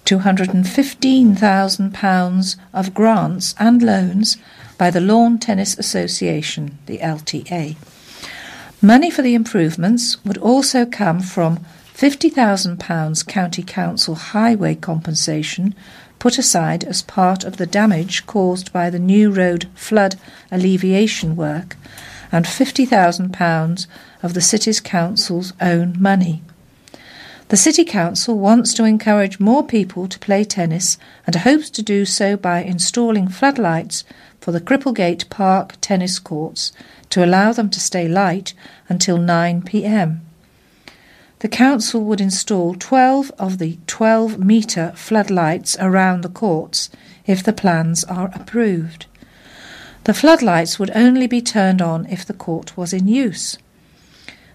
[0.06, 4.38] £215,000 of grants and loans
[4.78, 7.76] by the Lawn Tennis Association, the LTA.
[8.80, 11.58] Money for the improvements would also come from
[11.94, 15.74] £50,000 County Council highway compensation
[16.18, 20.16] put aside as part of the damage caused by the new road flood
[20.50, 21.76] alleviation work
[22.32, 23.86] and £50,000
[24.22, 26.40] of the City's Council's own money.
[27.54, 32.04] The City Council wants to encourage more people to play tennis and hopes to do
[32.04, 34.02] so by installing floodlights
[34.40, 36.72] for the Cripplegate Park tennis courts
[37.10, 38.54] to allow them to stay light
[38.88, 40.22] until 9 pm.
[41.38, 46.90] The council would install 12 of the 12 metre floodlights around the courts
[47.24, 49.06] if the plans are approved.
[50.02, 53.58] The floodlights would only be turned on if the court was in use.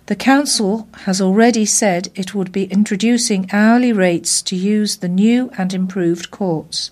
[0.09, 5.51] The council has already said it would be introducing hourly rates to use the new
[5.55, 6.89] and improved courts.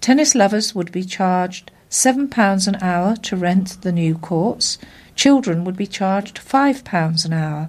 [0.00, 4.78] Tennis lovers would be charged £7 an hour to rent the new courts,
[5.16, 7.68] children would be charged £5 an hour,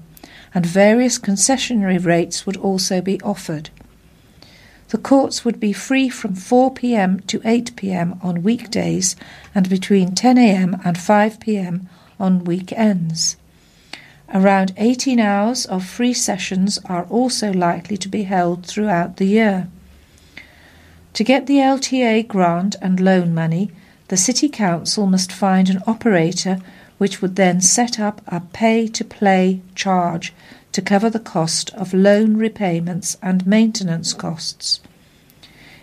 [0.54, 3.72] and various concessionary rates would also be offered.
[4.90, 9.16] The courts would be free from 4 pm to 8 pm on weekdays
[9.56, 11.90] and between 10 am and 5 pm
[12.20, 13.38] on weekends.
[14.34, 19.68] Around 18 hours of free sessions are also likely to be held throughout the year.
[21.14, 23.72] To get the LTA grant and loan money,
[24.08, 26.60] the City Council must find an operator
[26.98, 30.34] which would then set up a pay to play charge
[30.72, 34.80] to cover the cost of loan repayments and maintenance costs.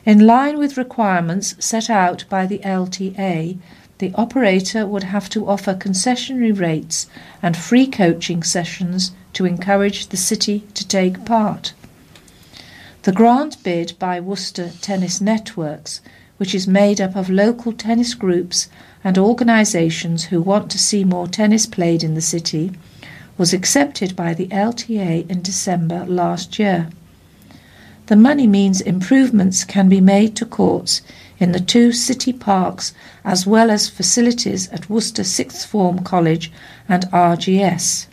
[0.07, 3.59] In line with requirements set out by the LTA,
[3.99, 7.07] the operator would have to offer concessionary rates
[7.42, 11.72] and free coaching sessions to encourage the city to take part.
[13.03, 16.01] The grant bid by Worcester Tennis Networks
[16.38, 18.68] which is made up of local tennis groups
[19.05, 22.72] and organisations who want to see more tennis played in the city,
[23.36, 26.88] was accepted by the LTA in December last year.
[28.07, 31.03] The money means improvements can be made to courts
[31.39, 32.93] in the two city parks
[33.24, 36.53] as well as facilities at Worcester Sixth Form College
[36.89, 38.07] and RGS.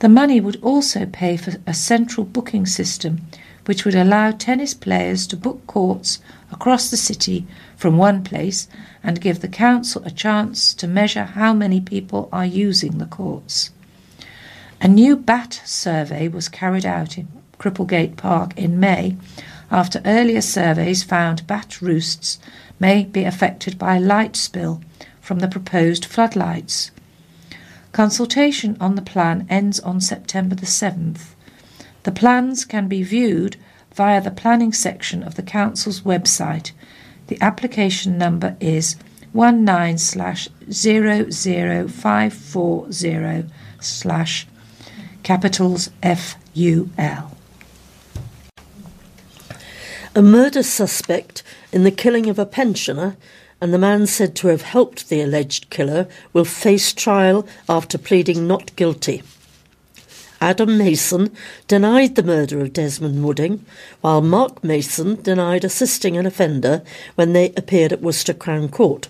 [0.00, 3.22] The money would also pay for a central booking system
[3.66, 6.18] which would allow tennis players to book courts
[6.52, 7.46] across the city
[7.76, 8.68] from one place
[9.02, 13.70] and give the council a chance to measure how many people are using the courts.
[14.80, 19.16] A new bat survey was carried out in Cripplegate Park in May
[19.70, 22.38] after earlier surveys found bat roosts
[22.78, 24.80] may be affected by light spill
[25.20, 26.90] from the proposed floodlights.
[27.92, 31.34] Consultation on the plan ends on September the 7th.
[32.02, 33.56] The plans can be viewed
[33.94, 36.72] via the planning section of the Council's website.
[37.28, 38.96] The application number is
[39.32, 43.44] 19 slash 00540
[43.80, 44.46] slash
[45.22, 47.33] capitals FUL.
[50.16, 51.42] A murder suspect
[51.72, 53.16] in the killing of a pensioner
[53.60, 58.46] and the man said to have helped the alleged killer will face trial after pleading
[58.46, 59.24] not guilty.
[60.40, 61.34] Adam Mason
[61.66, 63.64] denied the murder of Desmond Wooding,
[64.02, 66.82] while Mark Mason denied assisting an offender
[67.16, 69.08] when they appeared at Worcester Crown Court.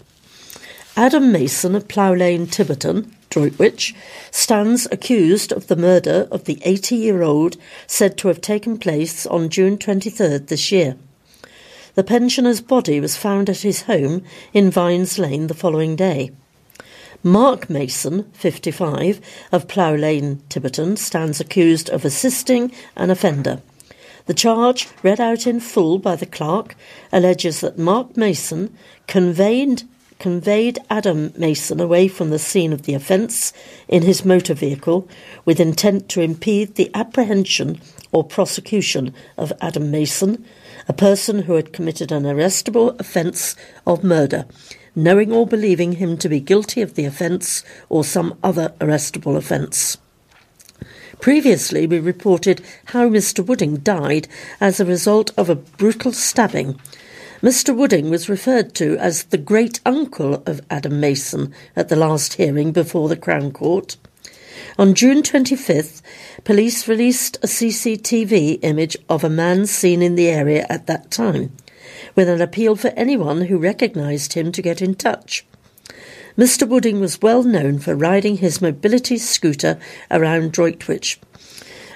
[0.97, 3.97] Adam Mason of Plough Lane, Tibberton, Droitwich,
[4.31, 7.57] stands accused of the murder of the 80 year old
[7.89, 10.97] said to have taken place on June 23rd this year.
[11.97, 14.23] The pensioner's body was found at his home
[14.53, 16.31] in Vines Lane the following day.
[17.25, 19.21] Mark Mason, 55,
[19.51, 23.63] of Plough Lane, Tibberton, stands accused of assisting an offender.
[24.27, 26.77] The charge, read out in full by the clerk,
[27.11, 28.79] alleges that Mark Mason
[29.09, 29.83] conveyed,
[30.25, 33.53] conveyed Adam Mason away from the scene of the offence
[33.89, 35.07] in his motor vehicle
[35.45, 37.79] with intent to impede the apprehension
[38.11, 40.43] or prosecution of Adam Mason,
[40.89, 43.55] a person who had committed an arrestable offence
[43.87, 44.47] of murder
[44.97, 49.99] knowing or believing him to be guilty of the offence or some other arrestable offence.
[51.21, 53.45] Previously, we reported how Mr.
[53.45, 54.27] Wooding died
[54.59, 56.81] as a result of a brutal stabbing.
[57.45, 57.77] Mr.
[57.77, 62.73] Wooding was referred to as the great uncle of Adam Mason at the last hearing
[62.73, 63.99] before the Crown Court.
[64.79, 66.01] On June 25th,
[66.45, 71.53] police released a CCTV image of a man seen in the area at that time
[72.15, 75.45] with an appeal for anyone who recognised him to get in touch.
[76.39, 76.67] Mr.
[76.67, 79.79] Wooding was well known for riding his mobility scooter
[80.11, 81.21] around Droitwich.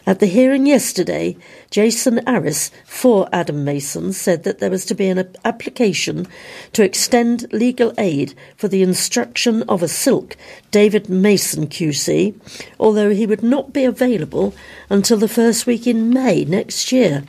[0.09, 1.37] At the hearing yesterday,
[1.71, 6.27] Jason Arris for Adam Mason said that there was to be an application
[6.73, 10.35] to extend legal aid for the instruction of a silk
[10.71, 12.35] David Mason QC,
[12.81, 14.55] although he would not be available
[14.89, 17.25] until the first week in May next year.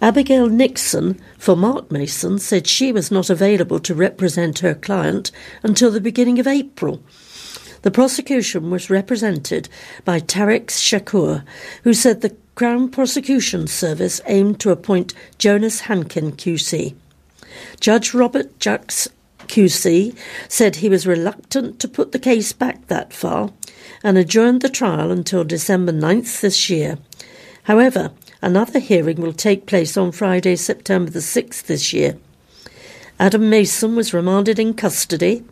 [0.00, 5.30] Abigail Nixon for Mark Mason said she was not available to represent her client
[5.62, 7.00] until the beginning of April.
[7.82, 9.68] The prosecution was represented
[10.04, 11.44] by Tariq Shakur,
[11.82, 16.94] who said the Crown Prosecution Service aimed to appoint Jonas Hankin QC.
[17.80, 19.08] Judge Robert Juckes
[19.48, 20.16] QC
[20.48, 23.50] said he was reluctant to put the case back that far
[24.04, 26.98] and adjourned the trial until December 9th this year.
[27.64, 32.16] However, another hearing will take place on Friday, September the 6th this year.
[33.18, 35.44] Adam Mason was remanded in custody.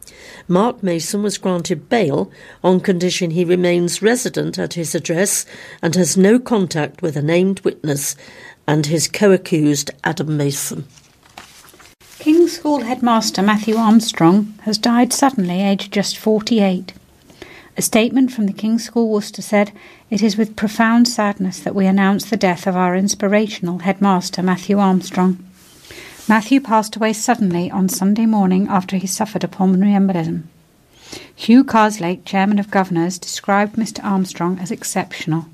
[0.48, 2.30] Mark Mason was granted bail
[2.62, 5.46] on condition he remains resident at his address
[5.82, 8.16] and has no contact with a named witness
[8.66, 10.86] and his co accused Adam Mason.
[12.18, 16.92] King's School headmaster Matthew Armstrong has died suddenly, aged just 48.
[17.76, 19.72] A statement from the King's School Worcester said,
[20.10, 24.78] It is with profound sadness that we announce the death of our inspirational headmaster Matthew
[24.78, 25.42] Armstrong.
[26.30, 30.44] Matthew passed away suddenly on Sunday morning after he suffered a pulmonary embolism.
[31.34, 33.98] Hugh Carslake, Chairman of Governors, described Mr.
[34.04, 35.46] Armstrong as exceptional.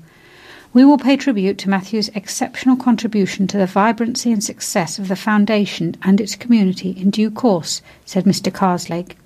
[0.73, 5.15] We will pay tribute to Matthew's exceptional contribution to the vibrancy and success of the
[5.15, 8.53] Foundation and its community in due course, said Mr.
[8.53, 9.17] Carslake.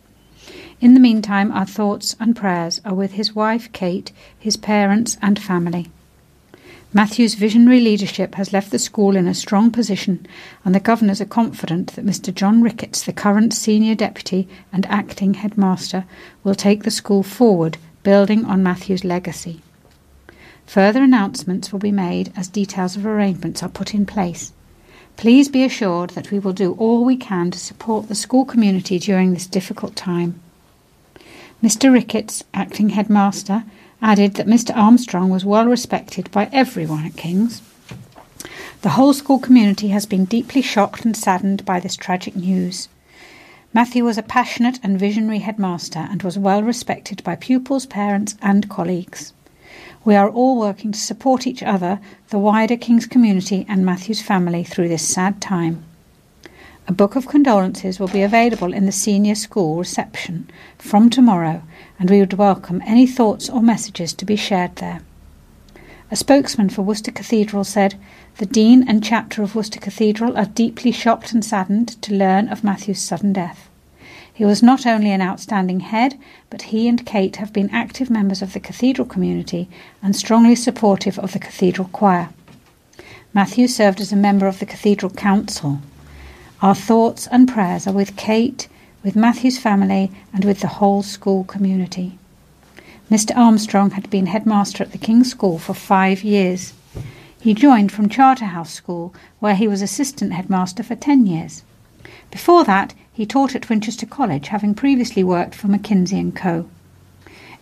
[0.79, 5.37] In the meantime, our thoughts and prayers are with his wife, Kate, his parents, and
[5.37, 5.89] family.
[6.93, 10.27] Matthew's visionary leadership has left the school in a strong position,
[10.65, 12.33] and the governors are confident that Mr.
[12.33, 16.03] John Ricketts, the current senior deputy and acting headmaster,
[16.43, 19.61] will take the school forward, building on Matthew's legacy.
[20.65, 24.51] Further announcements will be made as details of arrangements are put in place.
[25.15, 28.99] Please be assured that we will do all we can to support the school community
[28.99, 30.41] during this difficult time.
[31.63, 31.93] Mr.
[31.93, 33.63] Ricketts, acting headmaster,
[34.01, 34.75] added that Mr.
[34.75, 37.61] Armstrong was well respected by everyone at King's.
[38.81, 42.89] The whole school community has been deeply shocked and saddened by this tragic news.
[43.73, 48.67] Matthew was a passionate and visionary headmaster and was well respected by pupils, parents, and
[48.69, 49.33] colleagues.
[50.03, 51.99] We are all working to support each other,
[52.29, 55.85] the wider King's community, and Matthew's family through this sad time.
[56.91, 61.63] A book of condolences will be available in the senior school reception from tomorrow,
[61.97, 64.99] and we would welcome any thoughts or messages to be shared there.
[66.11, 67.95] A spokesman for Worcester Cathedral said,
[68.39, 72.61] The Dean and chapter of Worcester Cathedral are deeply shocked and saddened to learn of
[72.61, 73.69] Matthew's sudden death.
[74.33, 76.19] He was not only an outstanding head,
[76.49, 79.69] but he and Kate have been active members of the cathedral community
[80.03, 82.31] and strongly supportive of the cathedral choir.
[83.33, 85.79] Matthew served as a member of the cathedral council.
[86.61, 88.67] Our thoughts and prayers are with Kate,
[89.03, 92.19] with Matthew's family, and with the whole school community.
[93.09, 93.35] Mr.
[93.35, 96.73] Armstrong had been headmaster at the King's School for five years.
[97.39, 101.63] He joined from Charterhouse School, where he was assistant headmaster for ten years.
[102.29, 106.69] Before that, he taught at Winchester College, having previously worked for McKinsey & Co.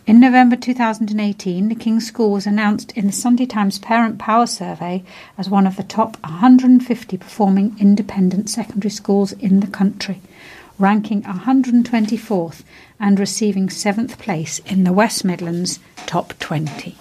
[0.06, 5.04] In November 2018, the King's School was announced in the Sunday Times Parent Power Survey
[5.36, 10.22] as one of the top 150 performing independent secondary schools in the country,
[10.78, 12.62] ranking 124th
[12.98, 16.96] and receiving 7th place in the West Midlands top 20.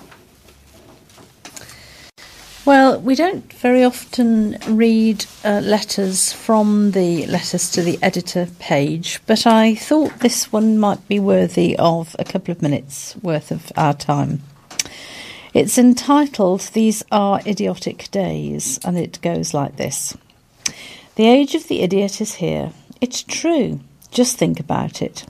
[2.69, 9.19] Well, we don't very often read uh, letters from the letters to the editor page,
[9.25, 13.71] but I thought this one might be worthy of a couple of minutes worth of
[13.75, 14.43] our time.
[15.51, 20.15] It's entitled These Are Idiotic Days, and it goes like this
[21.15, 22.71] The age of the idiot is here.
[23.01, 23.79] It's true.
[24.11, 25.25] Just think about it.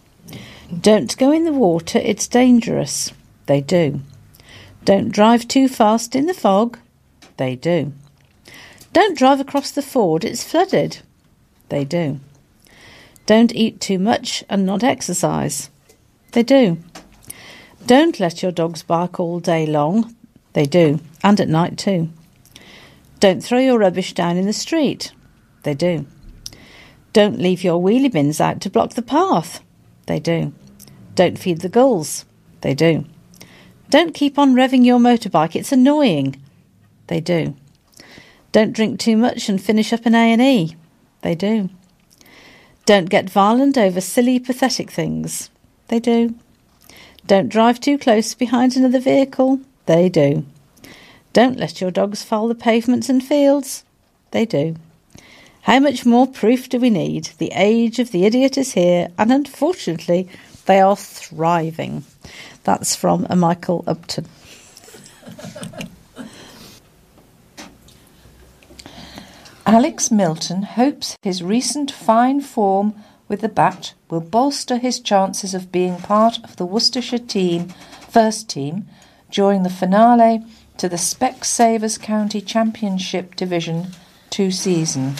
[0.77, 3.13] Don't go in the water, it's dangerous.
[3.45, 4.01] They do.
[4.83, 6.77] Don't drive too fast in the fog.
[7.39, 7.93] They do.
[8.91, 10.99] Don't drive across the ford, it's flooded.
[11.69, 12.19] They do.
[13.25, 15.69] Don't eat too much and not exercise.
[16.33, 16.79] They do.
[17.85, 20.13] Don't let your dogs bark all day long.
[20.51, 22.09] They do, and at night too.
[23.21, 25.13] Don't throw your rubbish down in the street.
[25.63, 26.07] They do.
[27.13, 29.61] Don't leave your wheelie bins out to block the path.
[30.07, 30.51] They do.
[31.15, 32.25] Don't feed the gulls.
[32.59, 33.05] They do.
[33.89, 36.35] Don't keep on revving your motorbike, it's annoying.
[37.09, 37.55] They do.
[38.51, 40.75] Don't drink too much and finish up an A&E.
[41.21, 41.69] They do.
[42.85, 45.49] Don't get violent over silly, pathetic things.
[45.87, 46.35] They do.
[47.25, 49.59] Don't drive too close behind another vehicle.
[49.87, 50.45] They do.
[51.33, 53.83] Don't let your dogs foul the pavements and fields.
[54.29, 54.75] They do.
[55.63, 57.31] How much more proof do we need?
[57.39, 60.29] The age of the idiot is here, and unfortunately,
[60.67, 62.03] they are thriving.
[62.63, 64.27] That's from a Michael Upton.
[69.65, 72.95] Alex Milton hopes his recent fine form
[73.27, 77.69] with the bat will bolster his chances of being part of the Worcestershire team,
[78.09, 78.87] first team,
[79.29, 80.43] during the finale
[80.77, 83.87] to the Specsavers County Championship Division
[84.31, 85.15] 2 season.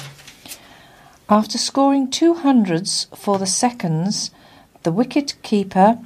[1.29, 4.31] After scoring two hundreds for the seconds,
[4.81, 5.99] the wicket keeper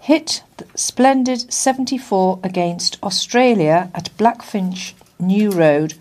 [0.00, 5.94] hit the splendid 74 against Australia at Blackfinch New Road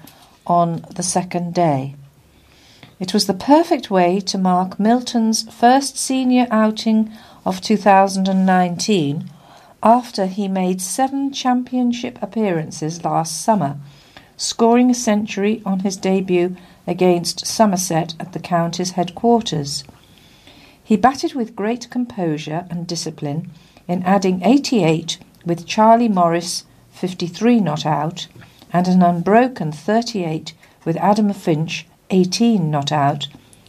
[0.49, 1.95] on the second day.
[2.99, 7.11] It was the perfect way to mark Milton's first senior outing
[7.45, 9.29] of 2019
[9.81, 13.77] after he made seven championship appearances last summer,
[14.35, 19.85] scoring a century on his debut against Somerset at the county's headquarters.
[20.83, 23.51] He batted with great composure and discipline
[23.87, 28.27] in adding 88 with Charlie Morris 53 not out
[28.71, 30.53] and an unbroken 38
[30.85, 33.27] with Adam Finch 18 not out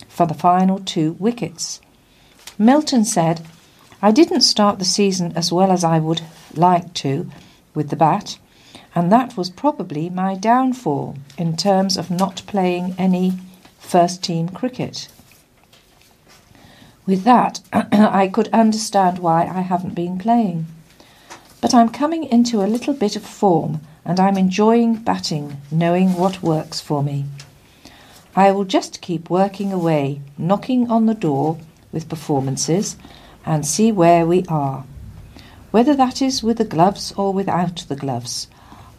[0.08, 1.80] for the final two wickets.
[2.58, 3.46] Milton said,
[4.02, 6.22] I didn't start the season as well as I would
[6.54, 7.30] like to
[7.74, 8.38] with the bat,
[8.94, 13.34] and that was probably my downfall in terms of not playing any
[13.78, 15.08] first team cricket.
[17.06, 20.66] With that, I could understand why I haven't been playing.
[21.60, 26.42] But I'm coming into a little bit of form and I'm enjoying batting, knowing what
[26.42, 27.26] works for me.
[28.34, 31.58] I will just keep working away, knocking on the door
[31.92, 32.96] with performances,
[33.44, 34.84] and see where we are.
[35.70, 38.48] Whether that is with the gloves or without the gloves,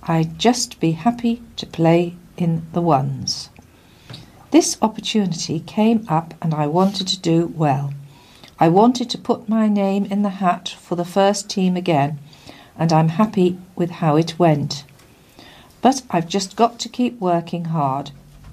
[0.04, 3.50] I'd just be happy to play in the ones.
[4.52, 7.94] This opportunity came up and I wanted to do well.
[8.60, 12.20] I wanted to put my name in the hat for the first team again,
[12.78, 14.84] and I'm happy with how it went.
[15.82, 18.12] But I've just got to keep working hard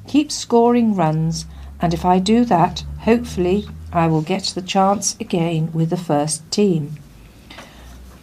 [0.09, 1.47] keep scoring runs,
[1.81, 6.51] and if I do that, hopefully I will get the chance again with the first
[6.51, 6.97] team.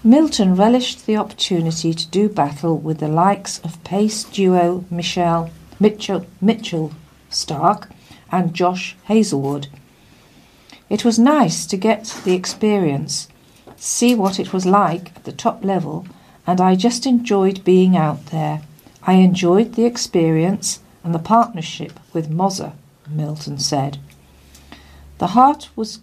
[0.04, 5.50] Milton relished the opportunity to do battle with the likes of pace duo Michelle
[5.80, 6.92] Mitchell, Mitchell
[7.32, 7.90] Starc
[8.32, 9.68] and Josh Hazlewood.
[10.90, 13.28] It was nice to get the experience,
[13.78, 16.06] see what it was like at the top level,
[16.46, 18.62] and I just enjoyed being out there.
[19.08, 22.74] I enjoyed the experience and the partnership with Moser,
[23.08, 24.00] Milton said.
[25.20, 26.00] The heart was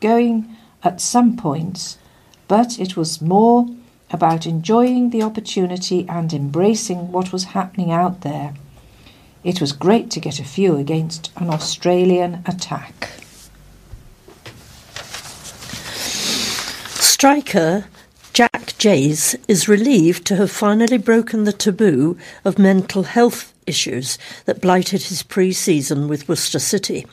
[0.00, 1.96] going at some points,
[2.46, 3.66] but it was more
[4.10, 8.54] about enjoying the opportunity and embracing what was happening out there.
[9.42, 13.10] It was great to get a few against an Australian attack.
[17.00, 17.86] Striker
[18.34, 24.60] Jack Jays is relieved to have finally broken the taboo of mental health issues that
[24.60, 27.06] blighted his pre season with Worcester City.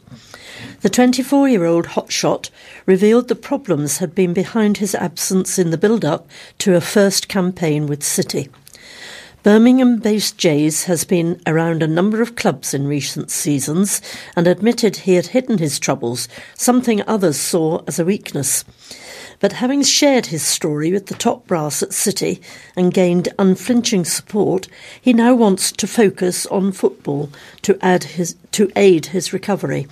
[0.82, 2.50] The 24 year old hotshot
[2.88, 7.28] revealed the problems had been behind his absence in the build up to a first
[7.28, 8.50] campaign with City.
[9.44, 14.00] Birmingham based Jays has been around a number of clubs in recent seasons
[14.36, 18.64] and admitted he had hidden his troubles, something others saw as a weakness.
[19.40, 22.40] But having shared his story with the top brass at City
[22.76, 24.68] and gained unflinching support,
[25.02, 27.32] he now wants to focus on football
[27.64, 29.88] to, add his, to aid his recovery.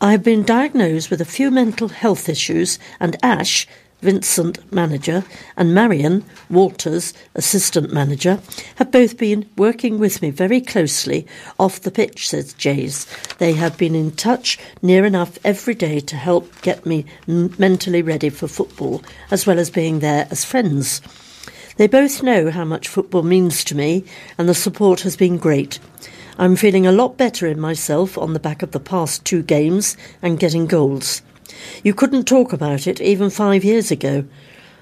[0.00, 3.66] I've been diagnosed with a few mental health issues, and Ash,
[4.00, 5.24] Vincent, manager,
[5.56, 8.40] and Marion, Walters, assistant manager,
[8.76, 11.26] have both been working with me very closely
[11.58, 13.06] off the pitch, says Jays.
[13.38, 18.02] They have been in touch near enough every day to help get me m- mentally
[18.02, 21.00] ready for football, as well as being there as friends.
[21.76, 24.04] They both know how much football means to me,
[24.36, 25.80] and the support has been great.
[26.38, 29.96] I'm feeling a lot better in myself on the back of the past two games
[30.22, 31.20] and getting goals.
[31.82, 34.24] You couldn't talk about it even five years ago.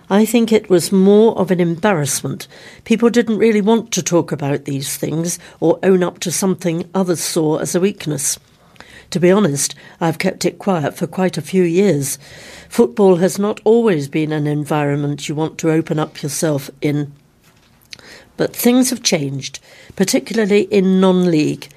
[0.08, 2.46] I think it was more of an embarrassment.
[2.84, 7.20] People didn't really want to talk about these things or own up to something others
[7.20, 8.38] saw as a weakness.
[9.10, 12.18] To be honest, I've kept it quiet for quite a few years.
[12.68, 17.12] Football has not always been an environment you want to open up yourself in.
[18.36, 19.60] But things have changed,
[19.96, 21.68] particularly in non league.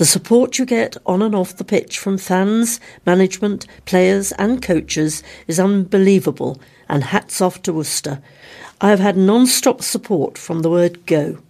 [0.00, 5.22] The support you get on and off the pitch from fans, management, players, and coaches
[5.46, 8.22] is unbelievable, and hats off to Worcester.
[8.80, 11.40] I have had non stop support from the word go.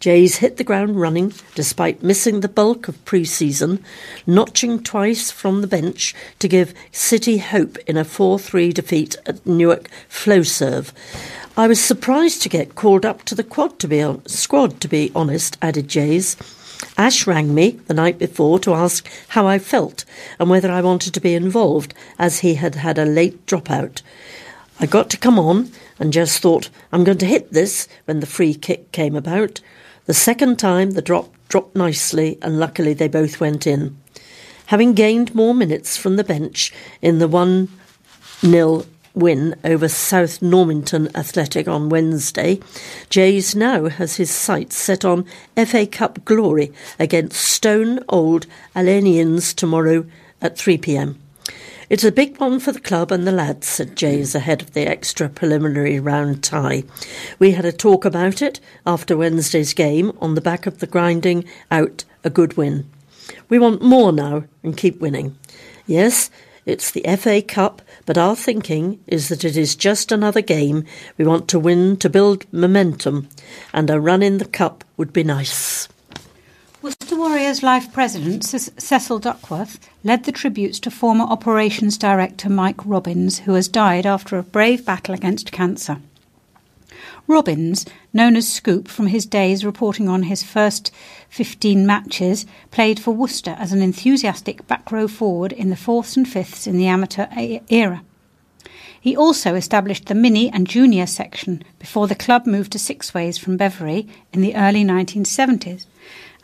[0.00, 3.84] Jays hit the ground running despite missing the bulk of pre season,
[4.26, 9.46] notching twice from the bench to give City hope in a 4 3 defeat at
[9.46, 10.92] Newark Flowserve.
[11.58, 14.88] I was surprised to get called up to the quad to be on- squad, to
[14.88, 16.38] be honest, added Jays.
[16.96, 20.04] Ash rang me the night before to ask how I felt
[20.38, 24.02] and whether I wanted to be involved, as he had had a late dropout.
[24.80, 28.26] I got to come on and just thought, I'm going to hit this when the
[28.26, 29.60] free kick came about.
[30.06, 33.96] The second time, the drop dropped nicely, and luckily they both went in.
[34.66, 37.68] Having gained more minutes from the bench in the 1
[38.40, 42.60] 0 win over South Normanton Athletic on Wednesday,
[43.10, 45.26] Jays now has his sights set on
[45.66, 50.06] FA Cup glory against Stone Old Alanians tomorrow
[50.40, 51.18] at 3 pm.
[51.90, 54.88] It's a big one for the club and the lads, said Jays ahead of the
[54.88, 56.84] extra preliminary round tie.
[57.38, 61.44] We had a talk about it after Wednesday's game on the back of the grinding
[61.70, 62.88] out a good win.
[63.50, 65.36] We want more now and keep winning.
[65.86, 66.30] Yes,
[66.64, 70.84] it's the FA Cup, but our thinking is that it is just another game
[71.16, 73.28] we want to win to build momentum,
[73.72, 75.88] and a run in the Cup would be nice.
[76.82, 83.40] Worcester Warriors Life President Cecil Duckworth led the tributes to former Operations Director Mike Robbins,
[83.40, 85.98] who has died after a brave battle against cancer.
[87.26, 90.92] Robbins, known as Scoop from his days reporting on his first
[91.28, 96.28] 15 matches, played for Worcester as an enthusiastic back row forward in the fourths and
[96.28, 97.26] fifths in the amateur
[97.68, 98.02] era.
[99.00, 103.56] He also established the mini and junior section before the club moved to Sixways from
[103.56, 105.86] Beverley in the early 1970s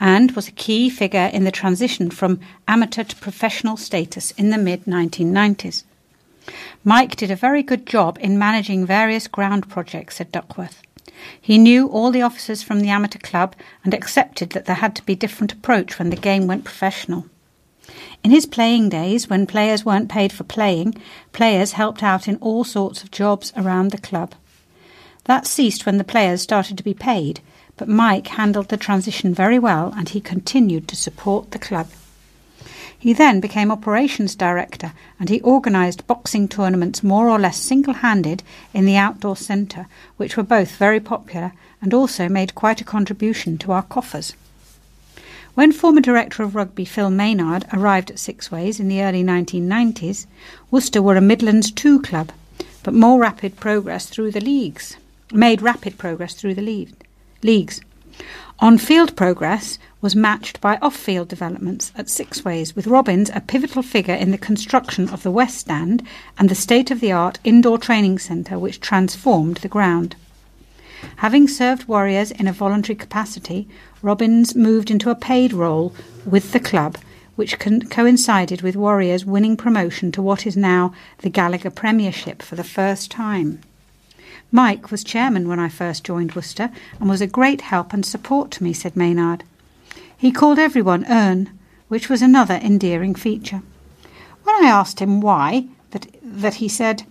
[0.01, 4.59] and was a key figure in the transition from amateur to professional status in the
[4.59, 5.85] mid 1990s.
[6.85, 10.83] Mike did a very good job in managing various ground projects, said Duckworth.
[11.41, 15.03] He knew all the officers from the amateur club and accepted that there had to
[15.05, 17.27] be different approach when the game went professional.
[18.23, 20.95] In his playing days, when players weren't paid for playing,
[21.33, 24.35] players helped out in all sorts of jobs around the club.
[25.25, 27.41] That ceased when the players started to be paid,
[27.77, 31.89] but Mike handled the transition very well and he continued to support the club.
[32.99, 38.43] He then became operations director and he organised boxing tournaments more or less single handed
[38.75, 39.87] in the outdoor centre,
[40.17, 44.35] which were both very popular and also made quite a contribution to our coffers.
[45.55, 50.27] When former director of rugby Phil Maynard arrived at Sixways in the early 1990s,
[50.71, 52.33] Worcester were a Midlands 2 club,
[52.83, 54.97] but more rapid progress through the leagues,
[55.33, 56.93] made rapid progress through the league
[57.43, 57.81] leagues.
[58.61, 63.83] On field progress was matched by off field developments at Sixways, with Robbins a pivotal
[63.83, 66.07] figure in the construction of the West Stand
[66.39, 70.15] and the state of the art indoor training centre which transformed the ground.
[71.17, 73.69] Having served Warriors in a voluntary capacity,
[74.03, 75.95] Robbins moved into a paid role
[76.25, 76.97] with the club,
[77.35, 82.57] which con- coincided with Warriors winning promotion to what is now the Gallagher Premiership for
[82.57, 83.61] the first time.
[84.51, 88.51] Mike was chairman when I first joined Worcester and was a great help and support
[88.53, 89.45] to me, said Maynard.
[90.19, 91.51] He called everyone Ern,
[91.87, 93.63] which was another endearing feature.
[94.43, 97.05] When I asked him why, that, that he said,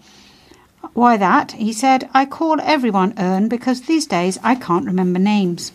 [0.91, 1.53] Why that?
[1.53, 5.71] He said, I call everyone Ern because these days I can't remember names.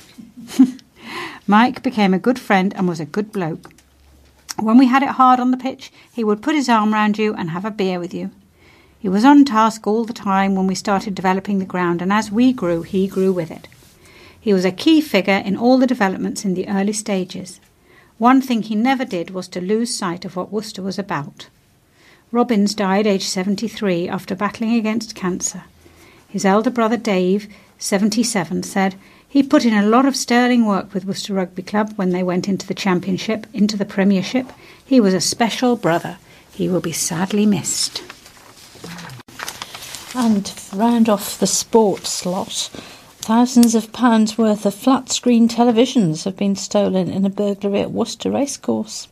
[1.47, 3.73] Mike became a good friend and was a good bloke.
[4.61, 7.33] When we had it hard on the pitch, he would put his arm round you
[7.33, 8.31] and have a beer with you.
[8.99, 12.31] He was on task all the time when we started developing the ground, and as
[12.31, 13.67] we grew, he grew with it.
[14.43, 17.61] He was a key figure in all the developments in the early stages.
[18.19, 21.47] One thing he never did was to lose sight of what Worcester was about.
[22.33, 25.63] Robbins died aged 73 after battling against cancer.
[26.29, 27.47] His elder brother Dave,
[27.79, 28.97] 77, said
[29.29, 32.49] he put in a lot of sterling work with Worcester Rugby Club when they went
[32.49, 34.53] into the Championship, into the Premiership.
[34.85, 36.19] He was a special brother.
[36.51, 38.03] He will be sadly missed.
[40.17, 42.71] And round off the sports slot,
[43.23, 47.93] thousands of pounds worth of flat screen televisions have been stolen in a burglary at
[47.93, 49.07] Worcester Racecourse.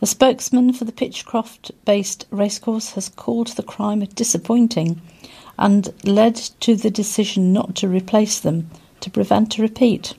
[0.00, 5.02] A spokesman for the Pitchcroft based racecourse has called the crime disappointing
[5.58, 10.14] and led to the decision not to replace them to prevent a repeat.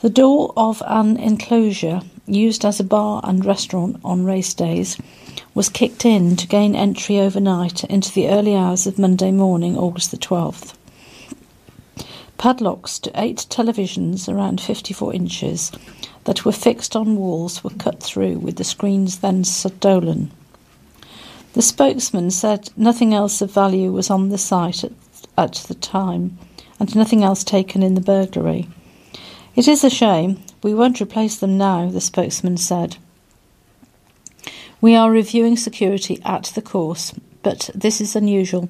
[0.00, 4.96] The door of an enclosure used as a bar and restaurant on race days
[5.54, 10.10] was kicked in to gain entry overnight into the early hours of Monday morning, August
[10.10, 10.72] the 12th.
[12.38, 15.72] Padlocks to eight televisions around 54 inches
[16.24, 20.30] that were fixed on walls were cut through, with the screens then stolen.
[21.54, 24.92] The spokesman said nothing else of value was on the site at,
[25.36, 26.38] at the time,
[26.80, 28.68] and nothing else taken in the burglary.
[29.54, 30.42] It is a shame.
[30.62, 32.96] We won't replace them now, the spokesman said.
[34.80, 37.12] We are reviewing security at the course,
[37.42, 38.68] but this is unusual.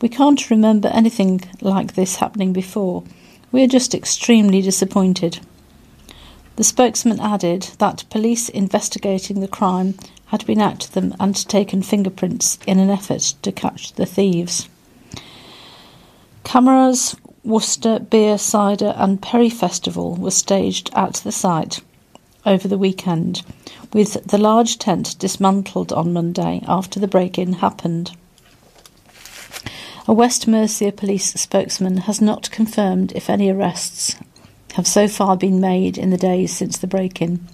[0.00, 3.02] We can't remember anything like this happening before.
[3.50, 5.40] We are just extremely disappointed.
[6.56, 9.94] The spokesman added that police investigating the crime
[10.26, 14.68] had been to them and taken fingerprints in an effort to catch the thieves.
[16.44, 21.80] CAMRA's, Worcester Beer, Cider and Perry Festival was staged at the site
[22.46, 23.42] over the weekend,
[23.92, 28.12] with the large tent dismantled on Monday after the break in happened.
[30.08, 34.16] A West Mercia police spokesman has not confirmed if any arrests
[34.72, 37.46] have so far been made in the days since the break in.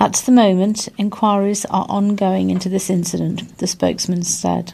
[0.00, 4.72] At the moment, inquiries are ongoing into this incident, the spokesman said.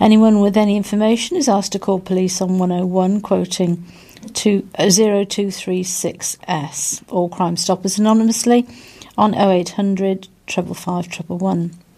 [0.00, 3.84] Anyone with any information is asked to call police on 101, quoting
[4.32, 8.66] to 0236S, or Crime Stoppers anonymously
[9.18, 11.89] on 0800 555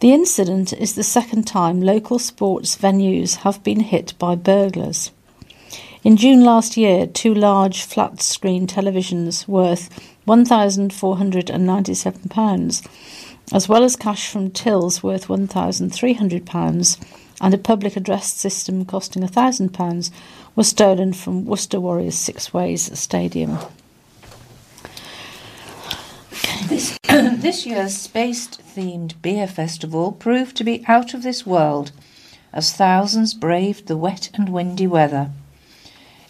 [0.00, 5.10] The incident is the second time local sports venues have been hit by burglars.
[6.02, 9.90] In June last year, two large flat screen televisions worth
[10.26, 12.88] £1,497,
[13.52, 17.06] as well as cash from tills worth £1,300
[17.42, 20.10] and a public address system costing £1,000
[20.56, 23.58] were stolen from Worcester Warriors Six Ways Stadium.
[26.64, 31.92] This, this year's space themed beer festival proved to be out of this world
[32.52, 35.30] as thousands braved the wet and windy weather.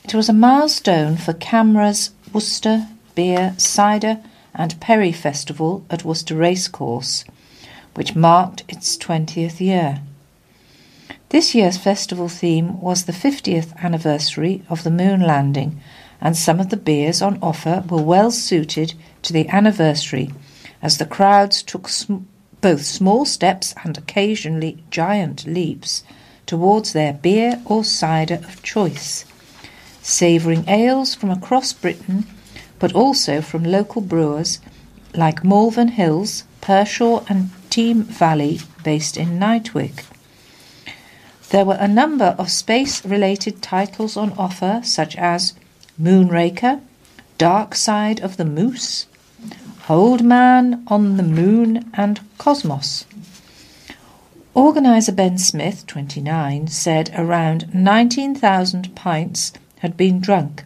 [0.05, 4.21] It was a milestone for CAMRA's Worcester Beer, Cider
[4.55, 7.25] and Perry Festival at Worcester Racecourse,
[7.95, 10.01] which marked its 20th year.
[11.31, 15.81] This year's festival theme was the 50th anniversary of the moon landing,
[16.21, 20.31] and some of the beers on offer were well suited to the anniversary
[20.83, 22.19] as the crowds took sm-
[22.61, 26.03] both small steps and occasionally giant leaps
[26.47, 29.25] towards their beer or cider of choice,
[30.03, 32.27] savouring ales from across Britain,
[32.79, 34.59] but also from local brewers
[35.15, 40.05] like Malvern Hills, Pershore, and Teme Valley, based in Knightwick.
[41.51, 45.55] There were a number of space related titles on offer, such as
[46.01, 46.81] Moonraker,
[47.39, 49.07] Dark Side of the Moose,
[49.89, 53.07] Old Man on the Moon, and Cosmos.
[54.55, 60.65] Organiser Ben Smith, 29, said around 19,000 pints had been drunk,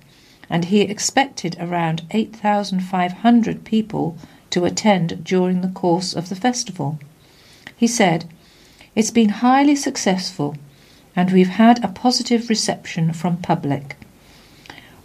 [0.51, 4.17] and he expected around 8,500 people
[4.51, 6.99] to attend during the course of the festival.
[7.77, 8.25] He said,
[8.95, 10.57] It's been highly successful
[11.17, 13.97] and we've had a positive reception from public.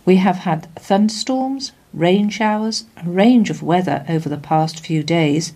[0.05, 5.53] We have had thunderstorms, rain showers, a range of weather over the past few days,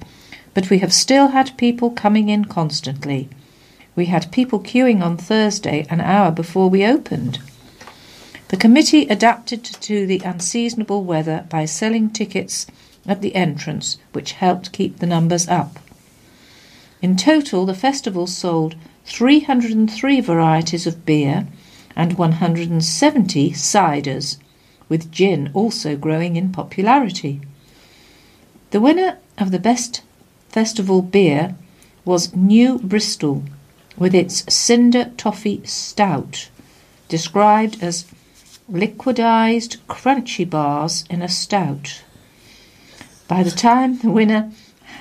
[0.53, 3.29] but we have still had people coming in constantly.
[3.95, 7.39] We had people queuing on Thursday an hour before we opened.
[8.49, 12.67] The committee adapted to the unseasonable weather by selling tickets
[13.05, 15.79] at the entrance, which helped keep the numbers up.
[17.01, 18.75] In total, the festival sold
[19.05, 21.47] 303 varieties of beer,
[21.95, 24.37] and 170 ciders,
[24.89, 27.41] with gin also growing in popularity.
[28.71, 30.01] The winner of the Best
[30.49, 31.55] Festival beer
[32.05, 33.43] was New Bristol,
[33.97, 36.49] with its Cinder Toffee Stout,
[37.07, 38.05] described as
[38.71, 42.03] liquidized crunchy bars in a stout.
[43.27, 44.51] By the time the winner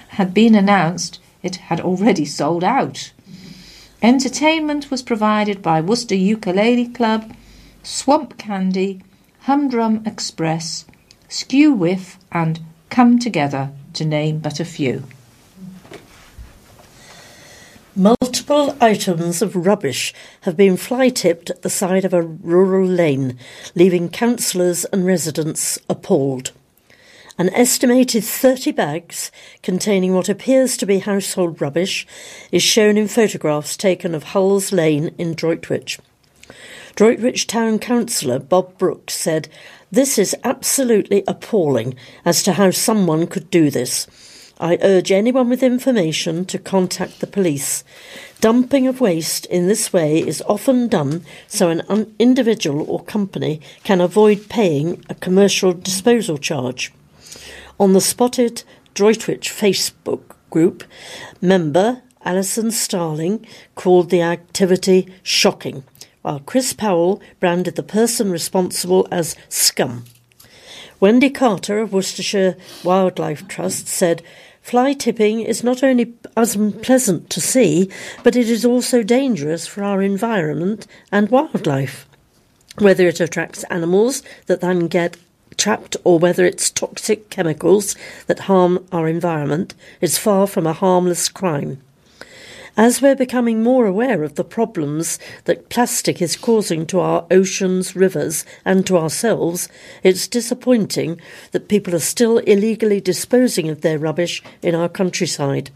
[0.09, 3.12] had been announced, it had already sold out.
[4.03, 7.35] Entertainment was provided by Worcester Ukulele Club,
[7.83, 9.01] Swamp Candy,
[9.47, 10.84] Humdrum Express,
[11.28, 15.03] Skew Whiff, and Come Together, to name but a few.
[17.97, 23.36] Multiple items of rubbish have been fly tipped at the side of a rural lane,
[23.74, 26.53] leaving councillors and residents appalled.
[27.36, 32.07] An estimated 30 bags containing what appears to be household rubbish
[32.53, 35.99] is shown in photographs taken of Hulls Lane in Droitwich.
[36.95, 39.49] Droitwich Town Councillor Bob Brooks said,
[39.90, 44.07] This is absolutely appalling as to how someone could do this.
[44.61, 47.82] I urge anyone with information to contact the police.
[48.40, 54.01] Dumping of waste in this way is often done so an individual or company can
[54.01, 56.93] avoid paying a commercial disposal charge.
[57.80, 58.64] On the spotted
[58.95, 60.84] Droitwich Facebook group,
[61.40, 65.82] member Alison Starling called the activity shocking,
[66.23, 70.05] while Chris Powell branded the person responsible as scum.
[71.01, 74.23] Wendy Carter of Worcestershire Wildlife Trust said,
[74.62, 77.91] Fly tipping is not only unpleasant to see,
[78.23, 82.07] but it is also dangerous for our environment and wildlife.
[82.79, 85.16] Whether it attracts animals that then get
[85.57, 87.97] trapped or whether it's toxic chemicals
[88.27, 91.79] that harm our environment, is far from a harmless crime.
[92.77, 97.95] As we're becoming more aware of the problems that plastic is causing to our oceans,
[97.95, 99.68] rivers, and to ourselves,
[100.03, 101.20] it's disappointing
[101.51, 105.70] that people are still illegally disposing of their rubbish in our countryside.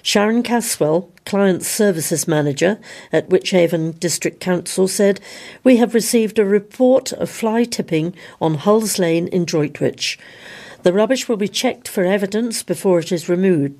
[0.00, 2.78] Sharon Caswell, Client Services Manager
[3.12, 5.20] at Wychavon District Council, said,
[5.62, 10.18] We have received a report of fly tipping on Hulls Lane in Droitwich.
[10.84, 13.78] The rubbish will be checked for evidence before it is removed.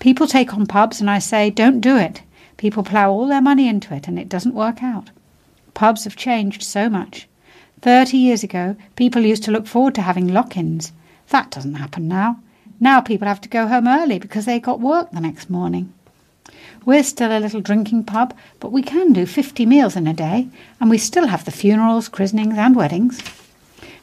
[0.00, 2.22] People take on pubs, and I say, don't do it.
[2.56, 5.10] People plough all their money into it, and it doesn't work out.
[5.74, 7.28] Pubs have changed so much.
[7.80, 10.92] Thirty years ago, people used to look forward to having lock ins.
[11.28, 12.40] That doesn't happen now.
[12.80, 15.92] Now people have to go home early because they got work the next morning.
[16.84, 20.48] We're still a little drinking pub, but we can do 50 meals in a day,
[20.80, 23.20] and we still have the funerals, christenings, and weddings.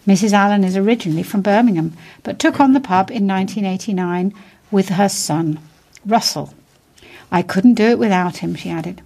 [0.07, 0.33] Mrs.
[0.33, 1.93] Allen is originally from Birmingham,
[2.23, 4.33] but took on the pub in 1989
[4.71, 5.59] with her son.
[6.05, 6.53] Russell.
[7.31, 9.01] I couldn't do it without him, she added.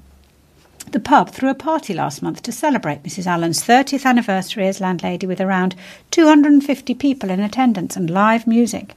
[0.92, 3.28] The pub threw a party last month to celebrate Mrs.
[3.28, 5.76] Allen's 30th anniversary as landlady with around
[6.12, 8.96] 250 people in attendance and live music.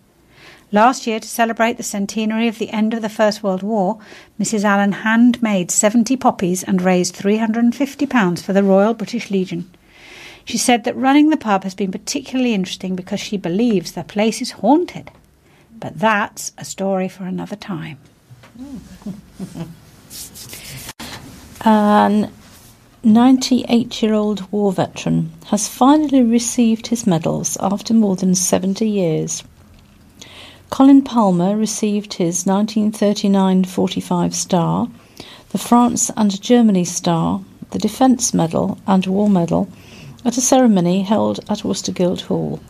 [0.73, 3.99] Last year, to celebrate the centenary of the end of the First World War,
[4.41, 4.65] Mrs.
[4.65, 9.71] Allen handmade 70 poppies and raised £350 for the Royal British Legion.
[10.47, 14.41] She said that running the pub has been particularly interesting because she believes the place
[14.41, 15.11] is haunted.
[15.83, 17.99] But that's a story for another time.
[21.65, 22.31] An
[23.03, 29.43] 98 year old war veteran has finally received his medals after more than 70 years.
[30.71, 34.89] Colin Palmer received his 1939 45 star,
[35.49, 39.69] the France and Germany star, the Defence Medal, and War Medal
[40.25, 42.61] at a ceremony held at Worcester Guildhall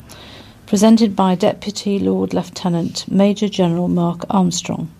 [0.66, 4.90] presented by Deputy Lord Lieutenant Major General Mark Armstrong.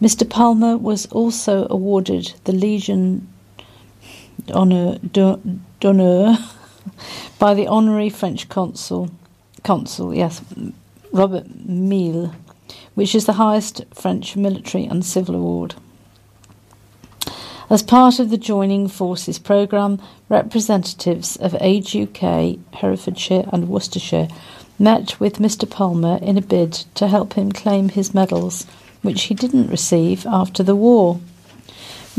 [0.00, 0.28] Mr.
[0.28, 3.28] Palmer was also awarded the Legion
[4.52, 6.36] Honor d'honneur
[7.38, 9.10] by the honorary French consul,
[9.62, 10.42] consul, yes,
[11.12, 12.34] Robert Mille,
[12.94, 15.74] which is the highest French military and civil award.
[17.70, 19.98] As part of the Joining Forces programme,
[20.28, 24.28] representatives of Age UK, Herefordshire, and Worcestershire
[24.78, 25.68] met with Mr.
[25.68, 28.66] Palmer in a bid to help him claim his medals,
[29.00, 31.20] which he didn't receive after the war.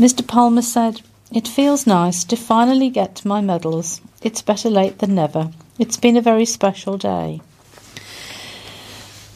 [0.00, 0.26] Mr.
[0.26, 4.00] Palmer said, It feels nice to finally get my medals.
[4.22, 5.52] It's better late than never.
[5.78, 7.40] It's been a very special day.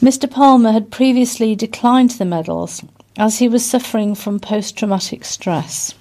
[0.02, 0.28] Mr.
[0.28, 2.82] Palmer had previously declined the medals
[3.16, 5.94] as he was suffering from post traumatic stress.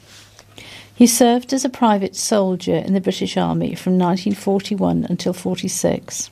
[0.99, 6.29] He served as a private soldier in the British Army from 1941 until 46.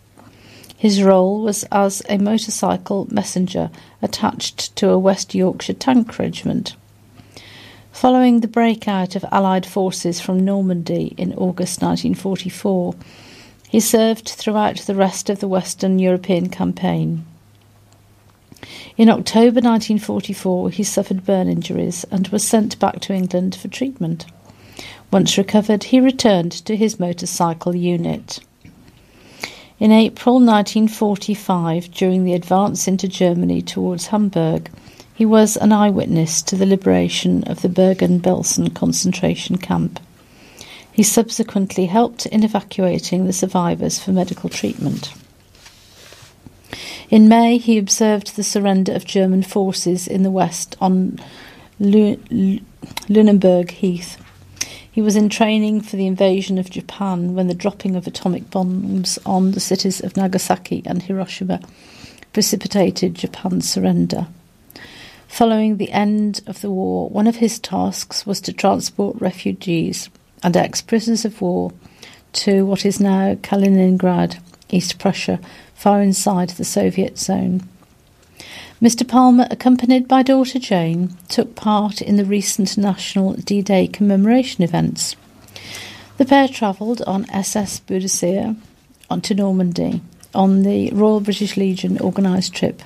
[0.75, 3.69] His role was as a motorcycle messenger
[4.01, 6.75] attached to a West Yorkshire tank regiment.
[7.93, 12.93] Following the breakout of Allied forces from Normandy in August 1944,
[13.69, 17.25] he served throughout the rest of the Western European campaign.
[18.97, 24.25] In October 1944, he suffered burn injuries and was sent back to England for treatment.
[25.11, 28.39] Once recovered, he returned to his motorcycle unit.
[29.79, 34.69] In April 1945, during the advance into Germany towards Hamburg,
[35.13, 39.99] he was an eyewitness to the liberation of the Bergen Belsen concentration camp.
[40.91, 45.13] He subsequently helped in evacuating the survivors for medical treatment.
[47.09, 51.19] In May, he observed the surrender of German forces in the west on
[51.79, 54.17] Lunenburg Heath.
[54.97, 59.19] He was in training for the invasion of Japan when the dropping of atomic bombs
[59.27, 61.59] on the cities of Nagasaki and Hiroshima
[62.33, 64.25] precipitated Japan's surrender.
[65.27, 70.09] Following the end of the war, one of his tasks was to transport refugees
[70.41, 71.73] and ex prisoners of war
[72.33, 74.39] to what is now Kaliningrad,
[74.71, 75.39] East Prussia,
[75.75, 77.61] far inside the Soviet zone.
[78.79, 79.07] Mr.
[79.07, 85.15] Palmer, accompanied by daughter Jane, took part in the recent National D Day commemoration events.
[86.17, 88.55] The pair travelled on SS Boadicea
[89.23, 90.01] to Normandy
[90.35, 92.83] on the Royal British Legion organised trip.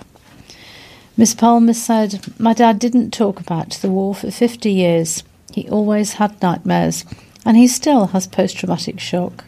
[1.18, 5.26] Miss Palmer said, My dad didn't talk about the war for 50 years.
[5.52, 7.04] He always had nightmares,
[7.46, 9.44] and he still has post traumatic shock.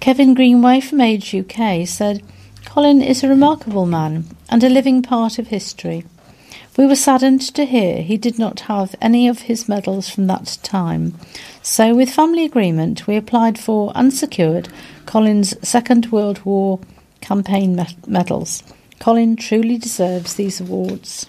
[0.00, 2.22] Kevin Greenway from Age UK said,
[2.64, 6.04] Colin is a remarkable man and a living part of history.
[6.76, 10.58] We were saddened to hear he did not have any of his medals from that
[10.62, 11.18] time,
[11.62, 14.68] so with family agreement we applied for and secured
[15.06, 16.80] Colin's Second World War
[17.20, 18.62] campaign medals.
[18.98, 21.28] Colin truly deserves these awards.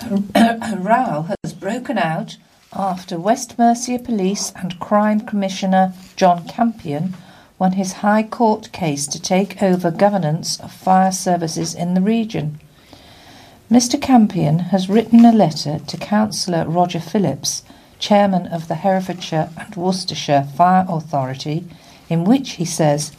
[0.34, 2.36] A row has broken out
[2.72, 7.14] after West Mercia Police and Crime Commissioner John Campion
[7.58, 12.60] won his High Court case to take over governance of fire services in the region.
[13.70, 14.00] Mr.
[14.00, 17.62] Campion has written a letter to Councillor Roger Phillips,
[17.98, 21.64] Chairman of the Herefordshire and Worcestershire Fire Authority,
[22.08, 23.12] in which he says,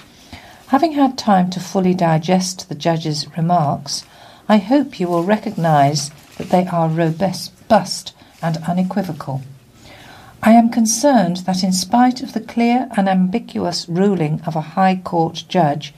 [0.67, 4.05] Having had time to fully digest the judge's remarks,
[4.47, 9.41] I hope you will recognise that they are robust and unequivocal.
[10.41, 14.95] I am concerned that, in spite of the clear and ambiguous ruling of a High
[14.95, 15.93] Court judge,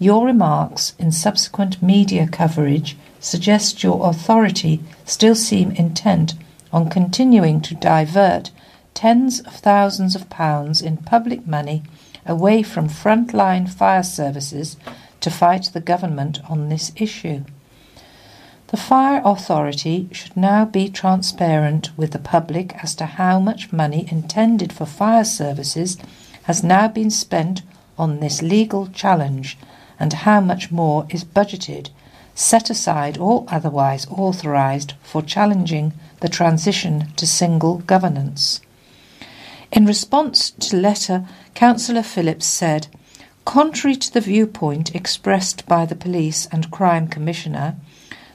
[0.00, 6.34] your remarks in subsequent media coverage suggest your authority still seem intent
[6.72, 8.50] on continuing to divert
[8.94, 11.84] tens of thousands of pounds in public money
[12.26, 14.76] away from frontline fire services
[15.20, 17.44] to fight the government on this issue.
[18.74, 24.04] The Fire Authority should now be transparent with the public as to how much money
[24.10, 25.96] intended for fire services
[26.50, 27.62] has now been spent
[27.96, 29.56] on this legal challenge
[30.00, 31.90] and how much more is budgeted,
[32.34, 38.60] set aside or otherwise authorised for challenging the transition to single governance.
[39.70, 42.88] In response to letter, Councillor Phillips said,
[43.44, 47.76] Contrary to the viewpoint expressed by the Police and Crime Commissioner,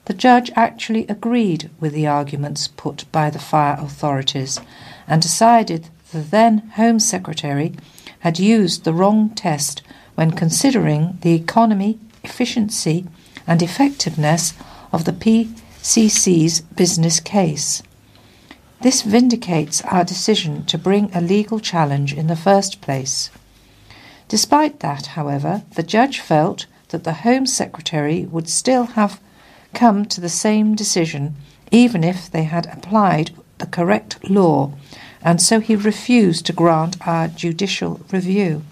[0.10, 4.60] the judge actually agreed with the arguments put by the fire authorities
[5.07, 7.76] and decided the then Home Secretary
[8.22, 9.84] had used the wrong test
[10.16, 13.05] when considering the economy, efficiency,
[13.45, 14.55] and effectiveness
[14.91, 17.84] of the PCC's business case.
[18.82, 23.29] This vindicates our decision to bring a legal challenge in the first place.
[24.28, 29.21] Despite that, however, the judge felt that the Home Secretary would still have
[29.74, 31.36] come to the same decision
[31.71, 34.71] even if they had applied the correct law,
[35.21, 38.63] and so he refused to grant our judicial review.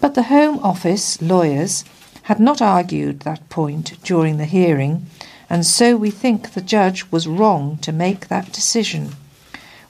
[0.00, 1.84] But the Home Office lawyers
[2.22, 5.06] had not argued that point during the hearing,
[5.50, 9.16] and so we think the judge was wrong to make that decision.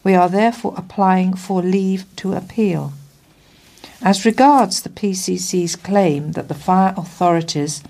[0.02, 2.92] We are therefore applying for leave to appeal.
[4.02, 7.82] As regards the PCC's claim that the fire authorities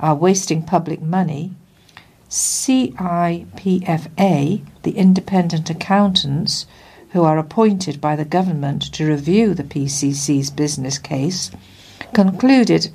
[0.00, 1.52] are wasting public money,
[2.28, 3.46] CIPFA,
[4.82, 6.66] the independent accountants
[7.10, 11.50] who are appointed by the government to review the PCC's business case,
[12.12, 12.90] concluded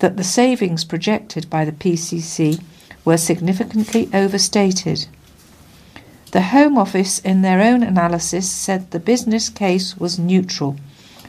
[0.00, 2.62] that the savings projected by the PCC
[3.04, 5.06] were significantly overstated.
[6.32, 10.76] The Home Office, in their own analysis, said the business case was neutral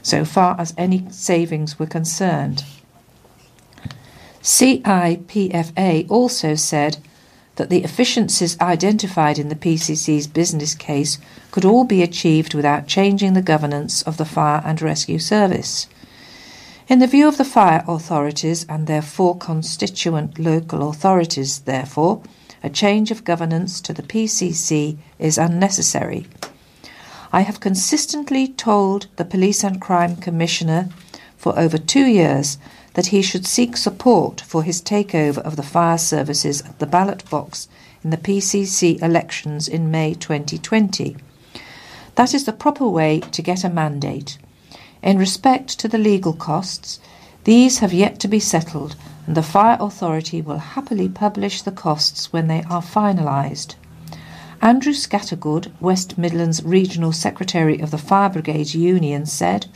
[0.02, 2.64] so far as any savings were concerned.
[4.46, 6.98] CIPFA also said
[7.56, 11.18] that the efficiencies identified in the PCC's business case
[11.50, 15.88] could all be achieved without changing the governance of the fire and rescue service.
[16.88, 22.22] In the view of the fire authorities and their four constituent local authorities, therefore,
[22.62, 26.28] a change of governance to the PCC is unnecessary.
[27.34, 30.90] I have consistently told the Police and Crime Commissioner
[31.36, 32.60] for over two years
[32.96, 37.30] that he should seek support for his takeover of the fire services at the ballot
[37.30, 37.68] box
[38.04, 41.16] in the PCC elections in May 2020.
[42.16, 44.38] That is the proper way to get a mandate.
[45.04, 47.00] In respect to the legal costs,
[47.44, 48.96] these have yet to be settled,
[49.28, 53.76] and the Fire Authority will happily publish the costs when they are finalised.
[54.62, 59.68] Andrew Scattergood, West Midlands Regional Secretary of the Fire Brigade Union, said,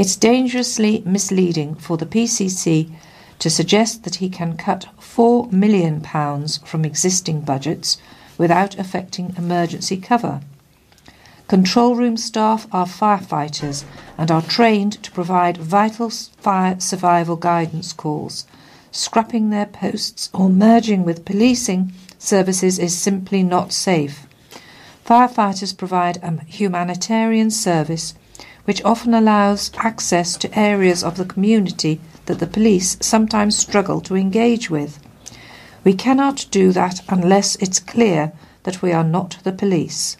[0.00, 2.90] It's dangerously misleading for the PCC
[3.38, 6.00] to suggest that he can cut £4 million
[6.64, 7.98] from existing budgets
[8.38, 10.40] without affecting emergency cover.
[11.48, 13.84] Control room staff are firefighters
[14.16, 18.46] and are trained to provide vital fire survival guidance calls.
[18.90, 24.26] Scrapping their posts or merging with policing services is simply not safe.
[25.04, 28.14] Firefighters provide a humanitarian service
[28.70, 34.14] which often allows access to areas of the community that the police sometimes struggle to
[34.14, 35.00] engage with.
[35.82, 38.30] We cannot do that unless it's clear
[38.62, 40.16] that we are not the police.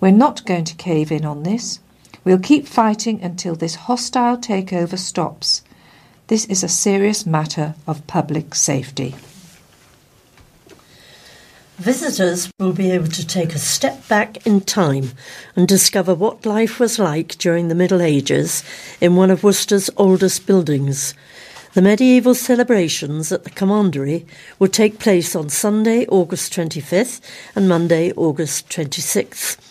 [0.00, 1.78] We're not going to cave in on this.
[2.24, 5.62] We'll keep fighting until this hostile takeover stops.
[6.26, 9.14] This is a serious matter of public safety.
[11.78, 15.10] Visitors will be able to take a step back in time
[15.56, 18.62] and discover what life was like during the Middle Ages
[19.00, 21.14] in one of Worcester's oldest buildings.
[21.72, 24.24] The medieval celebrations at the Commandery
[24.60, 27.20] will take place on Sunday, August 25th
[27.56, 29.63] and Monday, August 26th.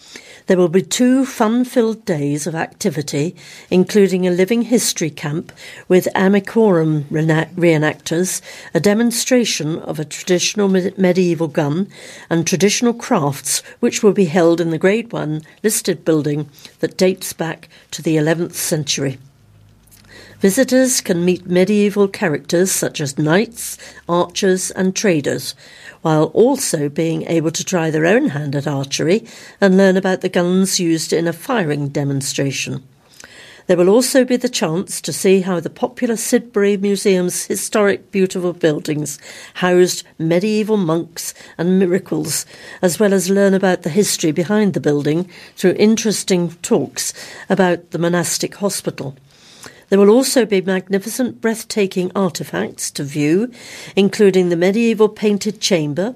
[0.47, 3.35] There will be two fun filled days of activity,
[3.69, 5.53] including a living history camp
[5.87, 8.41] with Amicorum reenactors,
[8.73, 11.87] a demonstration of a traditional medieval gun,
[12.29, 16.49] and traditional crafts, which will be held in the Grade 1 listed building
[16.79, 19.17] that dates back to the 11th century.
[20.43, 23.77] Visitors can meet medieval characters such as knights,
[24.09, 25.55] archers, and traders,
[26.01, 29.25] while also being able to try their own hand at archery
[29.61, 32.85] and learn about the guns used in a firing demonstration.
[33.67, 38.51] There will also be the chance to see how the popular Sidbury Museum's historic, beautiful
[38.51, 39.19] buildings
[39.53, 42.45] housed medieval monks and miracles,
[42.81, 47.13] as well as learn about the history behind the building through interesting talks
[47.49, 49.15] about the monastic hospital.
[49.93, 53.51] There will also be magnificent, breathtaking artefacts to view,
[53.95, 56.15] including the medieval painted chamber,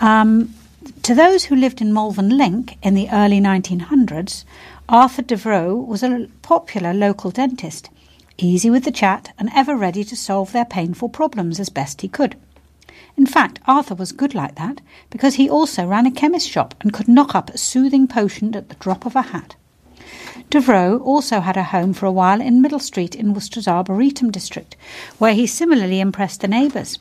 [0.00, 0.54] Um,
[1.02, 4.44] to those who lived in Malvern Link in the early 1900s,
[4.88, 7.90] Arthur Devereux was a popular local dentist,
[8.38, 12.08] easy with the chat and ever ready to solve their painful problems as best he
[12.08, 12.36] could.
[13.16, 16.92] In fact, Arthur was good like that because he also ran a chemist shop and
[16.92, 19.56] could knock up a soothing potion at the drop of a hat.
[20.50, 24.76] Devereux also had a home for a while in Middle Street in Worcester's Arboretum district,
[25.18, 26.98] where he similarly impressed the neighbours.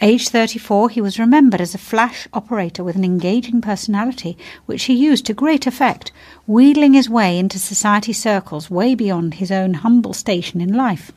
[0.00, 4.36] Aged 34, he was remembered as a flash operator with an engaging personality,
[4.66, 6.10] which he used to great effect,
[6.46, 11.12] wheedling his way into society circles way beyond his own humble station in life.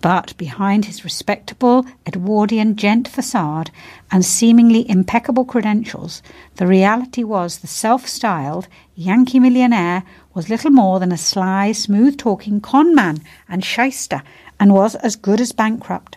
[0.00, 3.72] But behind his respectable Edwardian gent facade
[4.12, 6.22] and seemingly impeccable credentials,
[6.54, 10.04] the reality was the self styled Yankee millionaire
[10.38, 14.22] was little more than a sly, smooth talking con man and shyster,
[14.60, 16.16] and was as good as bankrupt.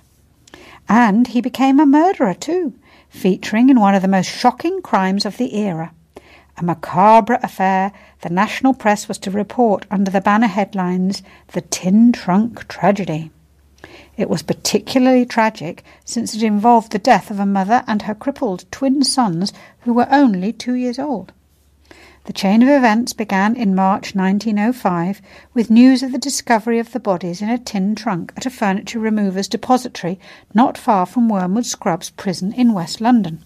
[0.88, 2.76] And he became a murderer too,
[3.10, 5.92] featuring in one of the most shocking crimes of the era.
[6.56, 11.24] A macabre affair the national press was to report under the banner headlines
[11.54, 13.32] The Tin Trunk Tragedy.
[14.18, 18.66] It was particularly tragic since it involved the death of a mother and her crippled
[18.72, 21.34] twin sons who were only two years old.
[22.26, 25.24] The chain of events began in March 1905
[25.56, 29.00] with news of the discovery of the bodies in a tin trunk at a furniture
[29.00, 30.20] remover's depository
[30.54, 33.44] not far from Wormwood Scrubs prison in West London.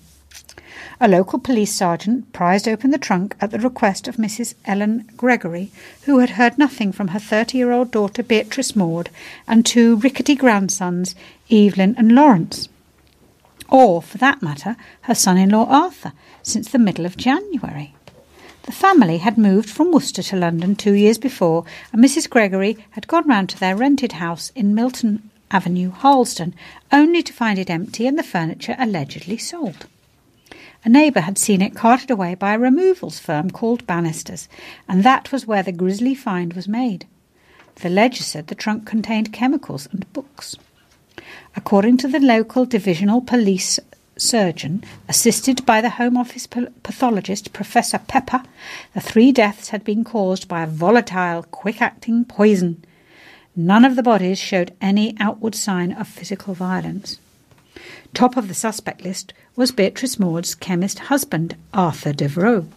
[1.00, 4.56] A local police sergeant prized open the trunk at the request of Mrs.
[4.66, 5.72] Ellen Gregory,
[6.04, 9.10] who had heard nothing from her 30 year old daughter Beatrice Maud
[9.48, 11.16] and two rickety grandsons,
[11.50, 12.68] Evelyn and Lawrence.
[13.70, 16.12] Or, for that matter, her son in law Arthur,
[16.44, 17.95] since the middle of January.
[18.66, 22.28] The family had moved from Worcester to London two years before, and Mrs.
[22.28, 26.56] Gregory had gone round to their rented house in Milton Avenue, Harlesden,
[26.92, 29.86] only to find it empty and the furniture allegedly sold.
[30.84, 34.50] A neighbour had seen it carted away by a removals firm called Bannisters,
[34.88, 37.06] and that was where the grisly find was made.
[37.76, 40.56] The ledger said the trunk contained chemicals and books.
[41.56, 43.80] According to the local divisional police
[44.18, 48.44] surgeon, assisted by the Home Office pathologist Professor Pepper,
[48.94, 52.84] the three deaths had been caused by a volatile, quick acting poison.
[53.56, 57.20] None of the bodies showed any outward sign of physical violence.
[58.14, 62.68] Top of the suspect list was Beatrice Maud's chemist husband, Arthur Devereux,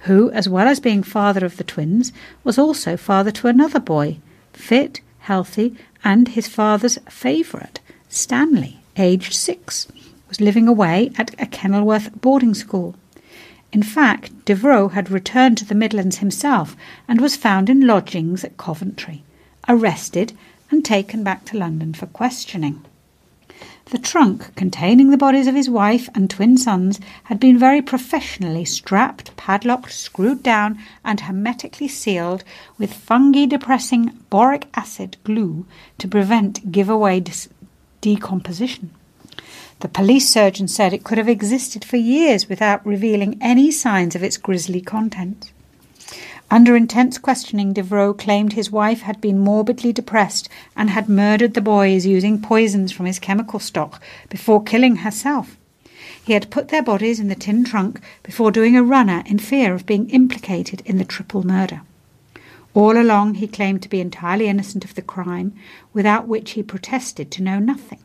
[0.00, 4.18] who, as well as being father of the twins, was also father to another boy,
[4.52, 7.78] fit, healthy, and his father's favourite,
[8.08, 9.86] Stanley, aged six
[10.32, 12.94] was living away at a Kenilworth boarding school.
[13.70, 16.74] In fact, Devereux had returned to the Midlands himself
[17.06, 19.24] and was found in lodgings at Coventry,
[19.68, 20.32] arrested
[20.70, 22.82] and taken back to London for questioning.
[23.90, 28.64] The trunk containing the bodies of his wife and twin sons had been very professionally
[28.64, 32.42] strapped, padlocked, screwed down, and hermetically sealed
[32.78, 35.66] with fungi depressing boric acid glue
[35.98, 37.50] to prevent giveaway dis-
[38.00, 38.92] decomposition.
[39.82, 44.22] The police surgeon said it could have existed for years without revealing any signs of
[44.22, 45.50] its grisly contents.
[46.52, 51.60] Under intense questioning, Devereux claimed his wife had been morbidly depressed and had murdered the
[51.60, 55.56] boys using poisons from his chemical stock before killing herself.
[56.24, 59.74] He had put their bodies in the tin trunk before doing a runner in fear
[59.74, 61.82] of being implicated in the triple murder.
[62.72, 65.54] All along he claimed to be entirely innocent of the crime,
[65.92, 67.98] without which he protested to know nothing.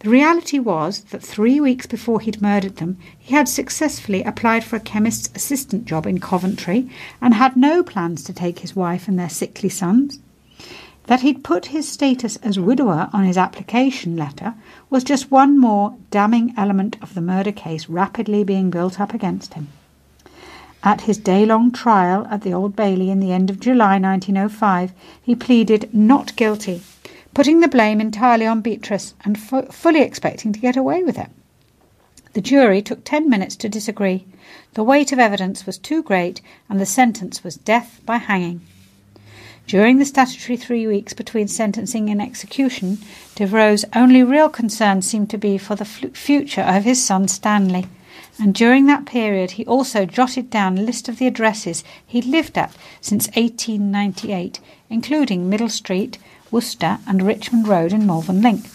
[0.00, 4.76] The reality was that three weeks before he'd murdered them, he had successfully applied for
[4.76, 6.88] a chemist's assistant job in Coventry
[7.20, 10.18] and had no plans to take his wife and their sickly sons.
[11.04, 14.54] That he'd put his status as widower on his application letter
[14.88, 19.52] was just one more damning element of the murder case rapidly being built up against
[19.52, 19.68] him.
[20.82, 24.92] At his day long trial at the Old Bailey in the end of July 1905,
[25.20, 26.80] he pleaded not guilty
[27.34, 31.30] putting the blame entirely on Beatrice and fully expecting to get away with it.
[32.32, 34.24] The jury took ten minutes to disagree.
[34.74, 38.60] The weight of evidence was too great, and the sentence was death by hanging.
[39.66, 42.98] During the statutory three weeks between sentencing and execution,
[43.36, 47.86] Devereux's only real concern seemed to be for the future of his son Stanley.
[48.38, 52.56] And during that period, he also jotted down a list of the addresses he'd lived
[52.56, 56.18] at since 1898, including Middle Street,
[56.50, 58.66] Worcester, and Richmond Road in Malvern Link.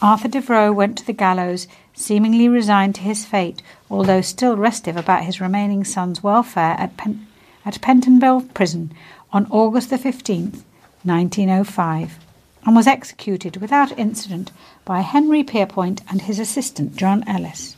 [0.00, 5.24] Arthur Devereux went to the gallows, seemingly resigned to his fate, although still restive about
[5.24, 7.26] his remaining son's welfare at, Pen-
[7.64, 8.92] at Pentonville Prison
[9.32, 10.64] on August the 15th,
[11.04, 12.18] 1905,
[12.64, 14.50] and was executed without incident
[14.84, 17.76] by Henry Pierrepoint and his assistant John Ellis.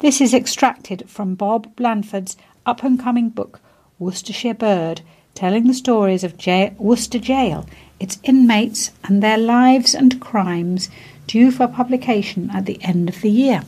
[0.00, 3.60] This is extracted from Bob Blandford's up and coming book,
[3.98, 5.00] Worcestershire Bird,
[5.34, 7.66] telling the stories of J- Worcester Jail
[8.00, 10.88] its inmates, and their lives and crimes,
[11.26, 13.62] due for publication at the end of the year.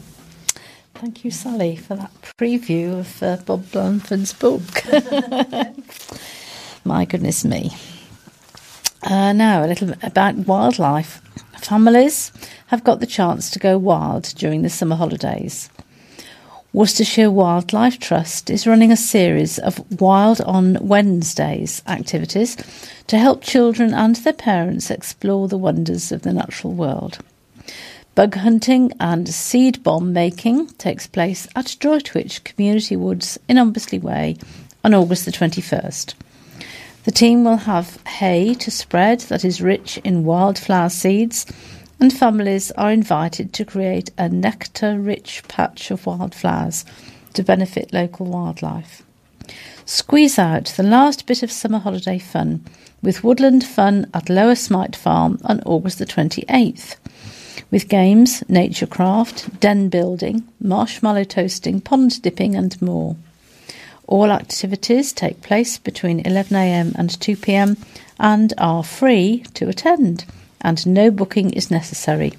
[0.94, 4.60] Thank you, Sally, for that preview of uh, Bob Blandford's book.
[6.84, 7.70] My goodness me.
[9.02, 11.22] Uh, now, a little about wildlife.
[11.58, 12.32] Families
[12.66, 15.70] have got the chance to go wild during the summer holidays.
[16.72, 22.56] Worcestershire Wildlife Trust is running a series of Wild on Wednesdays activities
[23.08, 27.18] to help children and their parents explore the wonders of the natural world.
[28.14, 34.36] Bug hunting and seed bomb making takes place at Droitwich Community Woods in Ombersley Way
[34.84, 36.14] on August the 21st.
[37.02, 41.46] The team will have hay to spread that is rich in wildflower seeds
[42.00, 46.84] and families are invited to create a nectar rich patch of wildflowers
[47.34, 49.02] to benefit local wildlife.
[49.84, 52.64] Squeeze out the last bit of summer holiday fun
[53.02, 56.96] with woodland fun at Lower Smite Farm on August the 28th,
[57.70, 63.16] with games, nature craft, den building, marshmallow toasting, pond dipping, and more.
[64.06, 67.76] All activities take place between 11am and 2pm
[68.18, 70.24] and are free to attend
[70.60, 72.34] and no booking is necessary.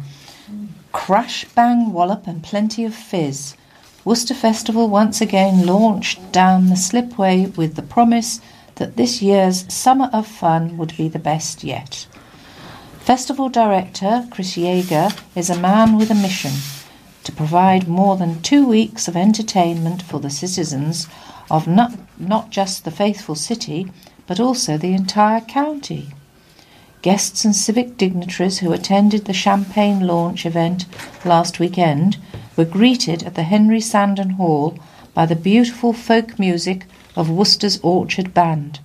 [0.93, 3.57] Crash, bang, wallop, and plenty of fizz.
[4.05, 8.39] Worcester Festival once again launched down the slipway with the promise
[8.75, 12.07] that this year's Summer of Fun would be the best yet.
[12.99, 16.51] Festival director Chris Jaeger is a man with a mission
[17.23, 21.07] to provide more than two weeks of entertainment for the citizens
[21.49, 23.91] of not, not just the faithful city,
[24.27, 26.09] but also the entire county.
[27.01, 30.85] Guests and civic dignitaries who attended the champagne launch event
[31.23, 32.17] last weekend
[32.55, 34.77] were greeted at the Henry Sandon Hall
[35.13, 36.85] by the beautiful folk music
[37.15, 38.79] of Worcester's Orchard Band,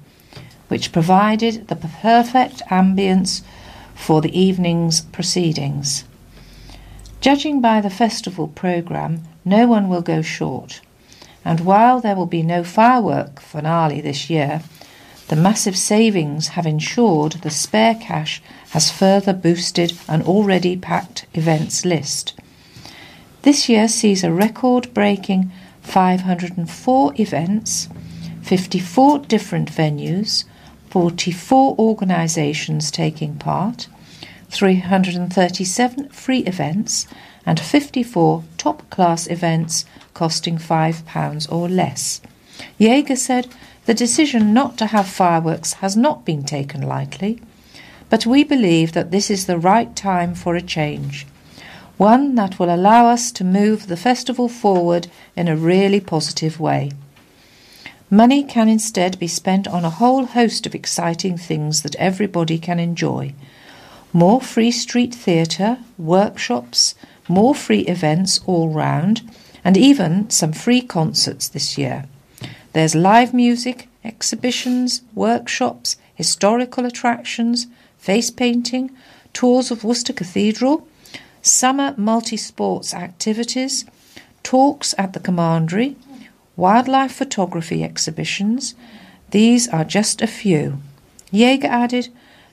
[0.68, 3.42] which provided the perfect ambience
[3.94, 6.04] for the evening's proceedings.
[7.20, 10.80] Judging by the festival programme, no one will go short,
[11.44, 14.62] and while there will be no firework finale this year,
[15.28, 21.84] the massive savings have ensured the spare cash has further boosted an already packed events
[21.84, 22.34] list.
[23.42, 25.52] This year sees a record breaking
[25.82, 27.88] 504 events
[28.50, 30.42] 54 different venues,
[30.88, 33.86] 44 organisations taking part,
[34.48, 37.06] 337 free events,
[37.46, 42.20] and 54 top class events costing £5 or less.
[42.76, 43.46] Jaeger said
[43.86, 47.40] the decision not to have fireworks has not been taken lightly,
[48.08, 51.24] but we believe that this is the right time for a change,
[51.98, 55.06] one that will allow us to move the festival forward
[55.36, 56.90] in a really positive way.
[58.12, 62.80] Money can instead be spent on a whole host of exciting things that everybody can
[62.80, 63.32] enjoy.
[64.12, 66.96] More free street theatre, workshops,
[67.28, 69.22] more free events all round,
[69.62, 72.06] and even some free concerts this year.
[72.72, 78.90] There's live music, exhibitions, workshops, historical attractions, face painting,
[79.32, 80.88] tours of Worcester Cathedral,
[81.42, 83.84] summer multi sports activities,
[84.42, 85.96] talks at the Commandery,
[86.60, 88.74] wildlife photography exhibitions.
[89.30, 90.82] These are just a few.
[91.32, 92.10] Jaeger added,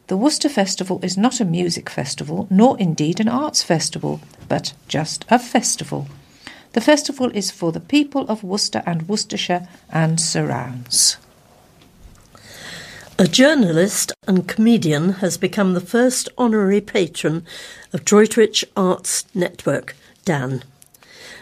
[0.07, 5.25] The Worcester Festival is not a music festival, nor indeed an arts festival, but just
[5.29, 6.07] a festival.
[6.71, 11.17] The festival is for the people of Worcester and Worcestershire and surrounds.
[13.19, 17.43] A journalist and comedian has become the first honorary patron
[17.91, 20.63] of Droitwich Arts Network, Dan.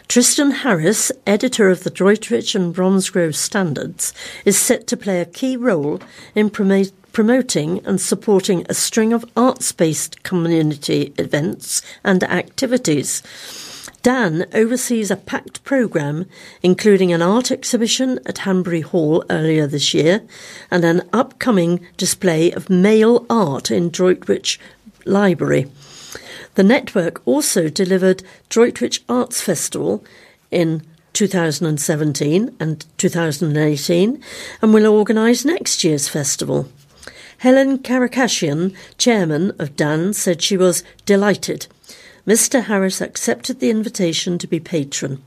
[0.07, 4.13] Tristan Harris, editor of the Droitwich and Bromsgrove Standards,
[4.45, 5.99] is set to play a key role
[6.33, 13.23] in promoting promoting and supporting a string of arts based community events and activities.
[14.01, 16.25] Dan oversees a packed programme,
[16.61, 20.23] including an art exhibition at Hanbury Hall earlier this year
[20.69, 24.59] and an upcoming display of male art in Droitwich
[25.05, 25.71] Library.
[26.55, 30.03] The network also delivered Droitwich Arts Festival
[30.51, 30.83] in
[31.13, 34.23] 2017 and 2018
[34.61, 36.69] and will organise next year's festival.
[37.39, 41.67] Helen Karakashian, chairman of DAN, said she was delighted.
[42.25, 42.63] Mr.
[42.63, 45.21] Harris accepted the invitation to be patron.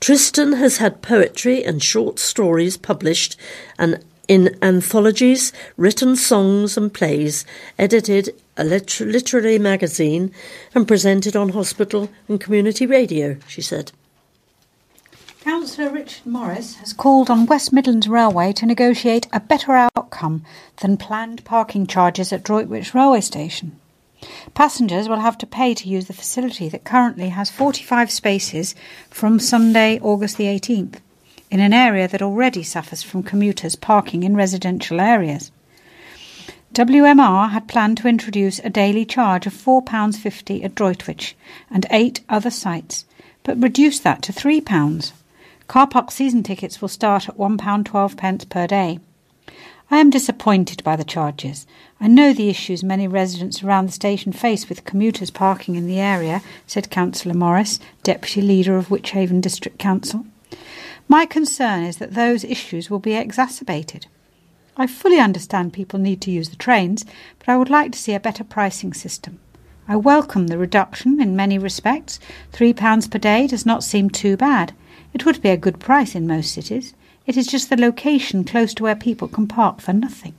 [0.00, 3.36] Tristan has had poetry and short stories published
[3.78, 7.44] and in anthologies, written songs and plays,
[7.78, 10.32] edited a liter- literary magazine,
[10.74, 13.92] and presented on hospital and community radio, she said.
[15.42, 20.44] Councillor Richard Morris has called on West Midlands Railway to negotiate a better outcome
[20.80, 23.80] than planned parking charges at Droitwich Railway Station.
[24.54, 28.76] Passengers will have to pay to use the facility that currently has 45 spaces
[29.10, 31.00] from Sunday, August the 18th,
[31.50, 35.50] in an area that already suffers from commuters parking in residential areas.
[36.72, 41.36] WMR had planned to introduce a daily charge of £4.50 at Droitwich
[41.70, 43.04] and eight other sites,
[43.42, 45.12] but reduced that to £3.
[45.68, 49.00] Car park season tickets will start at £1.12 pence per day.
[49.90, 51.66] I am disappointed by the charges.
[52.00, 56.00] I know the issues many residents around the station face with commuters parking in the
[56.00, 60.24] area, said Councillor Morris, Deputy Leader of Wychavon District Council.
[61.06, 64.06] My concern is that those issues will be exacerbated.
[64.74, 67.04] I fully understand people need to use the trains,
[67.38, 69.38] but I would like to see a better pricing system.
[69.86, 72.18] I welcome the reduction in many respects.
[72.52, 74.72] £3 per day does not seem too bad.
[75.12, 76.94] It would be a good price in most cities.
[77.26, 80.34] It is just the location close to where people can park for nothing.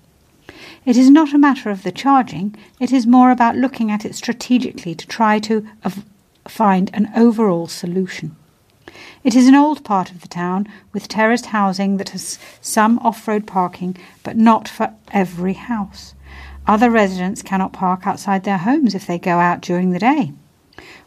[0.84, 4.16] It is not a matter of the charging, it is more about looking at it
[4.16, 5.68] strategically to try to
[6.48, 8.36] find an overall solution.
[9.24, 13.26] It is an old part of the town with terraced housing that has some off
[13.26, 16.14] road parking, but not for every house.
[16.68, 20.34] Other residents cannot park outside their homes if they go out during the day.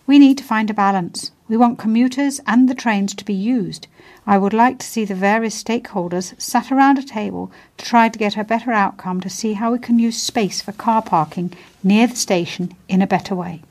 [0.07, 1.31] We need to find a balance.
[1.47, 3.87] We want commuters and the trains to be used.
[4.27, 8.19] I would like to see the various stakeholders sat around a table to try to
[8.19, 11.53] get a better outcome to see how we can use space for car parking
[11.83, 13.63] near the station in a better way.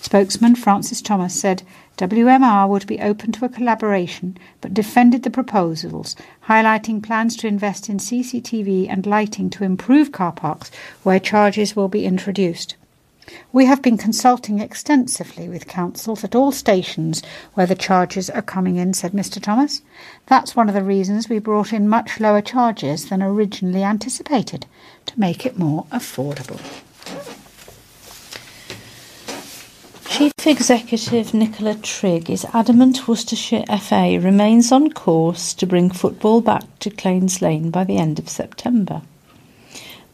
[0.00, 1.64] Spokesman Francis Thomas said
[1.98, 6.14] WMR would be open to a collaboration but defended the proposals,
[6.46, 10.70] highlighting plans to invest in CCTV and lighting to improve car parks
[11.02, 12.76] where charges will be introduced.
[13.52, 17.20] We have been consulting extensively with councils at all stations
[17.54, 19.42] where the charges are coming in, said Mr.
[19.42, 19.82] Thomas.
[20.26, 24.66] That's one of the reasons we brought in much lower charges than originally anticipated
[25.06, 26.60] to make it more affordable.
[30.10, 36.64] Chief Executive Nicola Trigg is adamant Worcestershire FA remains on course to bring football back
[36.80, 39.02] to Claines Lane by the end of September.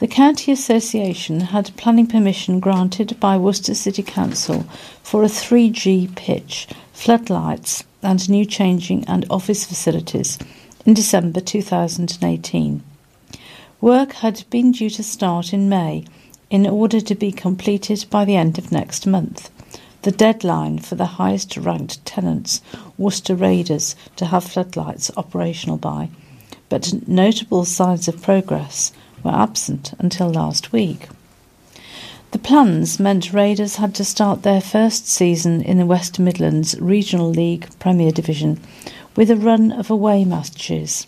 [0.00, 4.64] The County Association had planning permission granted by Worcester City Council
[5.02, 10.38] for a 3G pitch, floodlights, and new changing and office facilities
[10.84, 12.82] in December 2018.
[13.80, 16.04] Work had been due to start in May
[16.50, 19.50] in order to be completed by the end of next month
[20.04, 22.60] the deadline for the highest ranked tenants,
[22.98, 26.10] Worcester Raiders, to have floodlights operational by,
[26.68, 31.08] but notable signs of progress were absent until last week.
[32.32, 37.30] The plans meant Raiders had to start their first season in the West Midlands Regional
[37.30, 38.60] League Premier Division
[39.16, 41.06] with a run of away matches.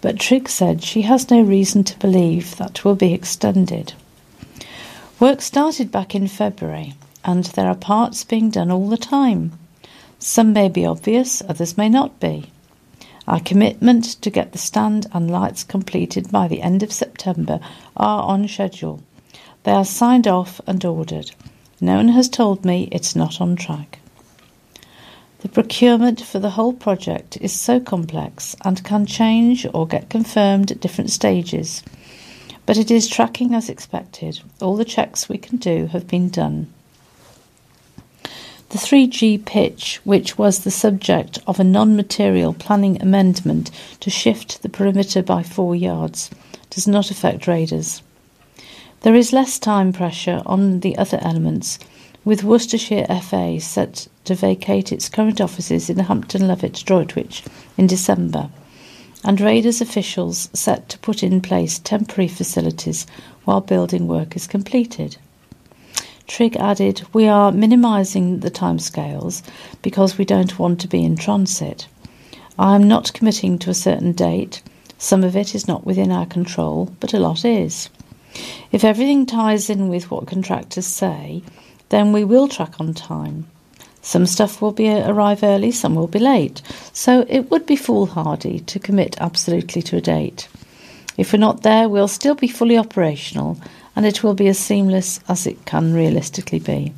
[0.00, 3.92] But Trigg said she has no reason to believe that will be extended.
[5.20, 9.58] Work started back in February and there are parts being done all the time.
[10.18, 12.50] Some may be obvious, others may not be.
[13.26, 17.60] Our commitment to get the stand and lights completed by the end of September
[17.96, 19.02] are on schedule.
[19.64, 21.30] They are signed off and ordered.
[21.80, 24.00] No one has told me it's not on track.
[25.40, 30.70] The procurement for the whole project is so complex and can change or get confirmed
[30.70, 31.82] at different stages,
[32.64, 34.40] but it is tracking as expected.
[34.60, 36.72] All the checks we can do have been done.
[38.72, 43.70] The 3G pitch, which was the subject of a non material planning amendment
[44.00, 46.30] to shift the perimeter by four yards,
[46.70, 48.02] does not affect raiders.
[49.02, 51.78] There is less time pressure on the other elements,
[52.24, 57.44] with Worcestershire FA set to vacate its current offices in Hampton Lovett, Droitwich
[57.76, 58.48] in December,
[59.22, 63.06] and Raiders officials set to put in place temporary facilities
[63.44, 65.18] while building work is completed.
[66.26, 69.42] Trigg added, We are minimising the timescales
[69.82, 71.86] because we don't want to be in transit.
[72.58, 74.62] I am not committing to a certain date.
[74.98, 77.88] Some of it is not within our control, but a lot is.
[78.70, 81.42] If everything ties in with what contractors say,
[81.88, 83.46] then we will track on time.
[84.00, 86.62] Some stuff will be uh, arrive early, some will be late.
[86.92, 90.48] So it would be foolhardy to commit absolutely to a date.
[91.16, 93.58] If we're not there, we'll still be fully operational
[93.94, 96.92] and it will be as seamless as it can realistically be.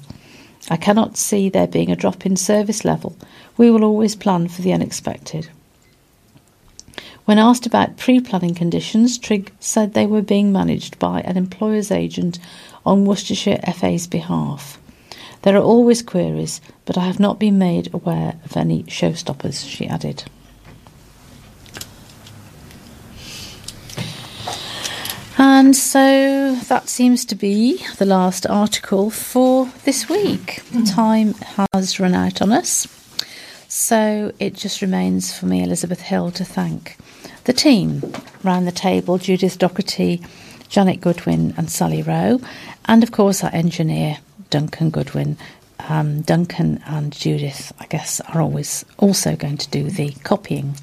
[0.70, 3.16] I cannot see there being a drop in service level.
[3.56, 5.48] We will always plan for the unexpected.
[7.26, 11.90] When asked about pre planning conditions, Trigg said they were being managed by an employer's
[11.90, 12.38] agent
[12.84, 14.78] on Worcestershire FA's behalf.
[15.42, 19.86] There are always queries, but I have not been made aware of any showstoppers, she
[19.86, 20.24] added.
[25.36, 30.62] And so that seems to be the last article for this week.
[30.86, 31.34] Time
[31.72, 32.86] has run out on us.
[33.68, 36.96] So it just remains for me, Elizabeth Hill, to thank
[37.44, 38.02] the team
[38.42, 40.24] round the table Judith Docherty,
[40.68, 42.40] Janet Goodwin, and Sally Rowe,
[42.86, 44.18] and of course our engineer,
[44.50, 45.36] Duncan Goodwin.
[45.86, 50.76] Um, Duncan and Judith, I guess, are always also going to do the copying.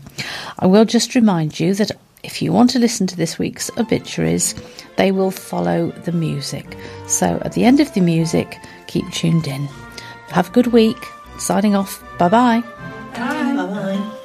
[0.60, 1.92] I will just remind you that
[2.24, 4.56] if you want to listen to this week's obituaries,
[4.98, 6.78] they will follow the music.
[7.08, 8.58] So at the end of the music,
[8.88, 9.66] keep tuned in.
[10.30, 10.98] Have a good week.
[11.38, 12.04] Signing off.
[12.18, 12.64] Bye bye.
[13.14, 14.18] Bye bye.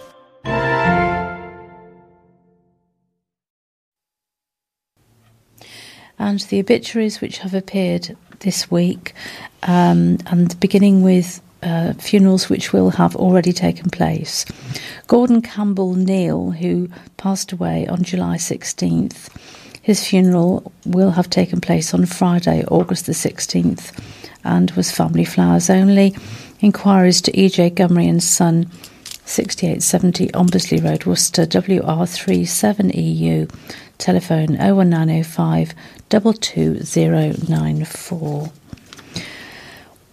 [6.18, 9.14] and the obituaries which have appeared this week,
[9.64, 14.44] um, and beginning with uh, funerals which will have already taken place.
[15.08, 19.28] Gordon Campbell Neal, who passed away on July 16th,
[19.82, 23.92] his funeral will have taken place on Friday, August the 16th,
[24.44, 26.14] and was family flowers only.
[26.60, 27.70] Inquiries to E.J.
[27.70, 28.70] Gumry and Son,
[29.24, 33.50] 6870 Ombersley Road, Worcester, WR37EU,
[33.98, 35.74] telephone 01905
[36.10, 38.52] 22094.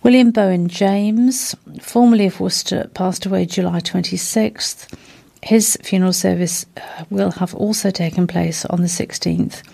[0.04, 4.94] William Bowen James, formerly of Worcester, passed away July 26th.
[5.42, 9.66] His funeral service uh, will have also taken place on the 16th.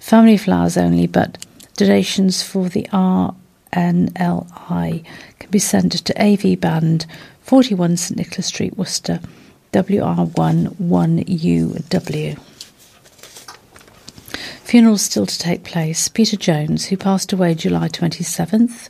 [0.00, 1.38] Family flowers only, but
[1.76, 5.04] donations for the RNLI
[5.38, 7.06] can be sent to AV Band,
[7.42, 9.20] 41 St Nicholas Street, Worcester,
[9.72, 12.38] WR1 1UW.
[14.64, 16.08] Funerals still to take place.
[16.08, 18.88] Peter Jones, who passed away July 27th.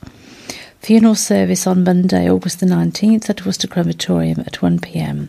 [0.81, 5.29] Funeral service on Monday, August the 19th at Worcester Crematorium at 1pm.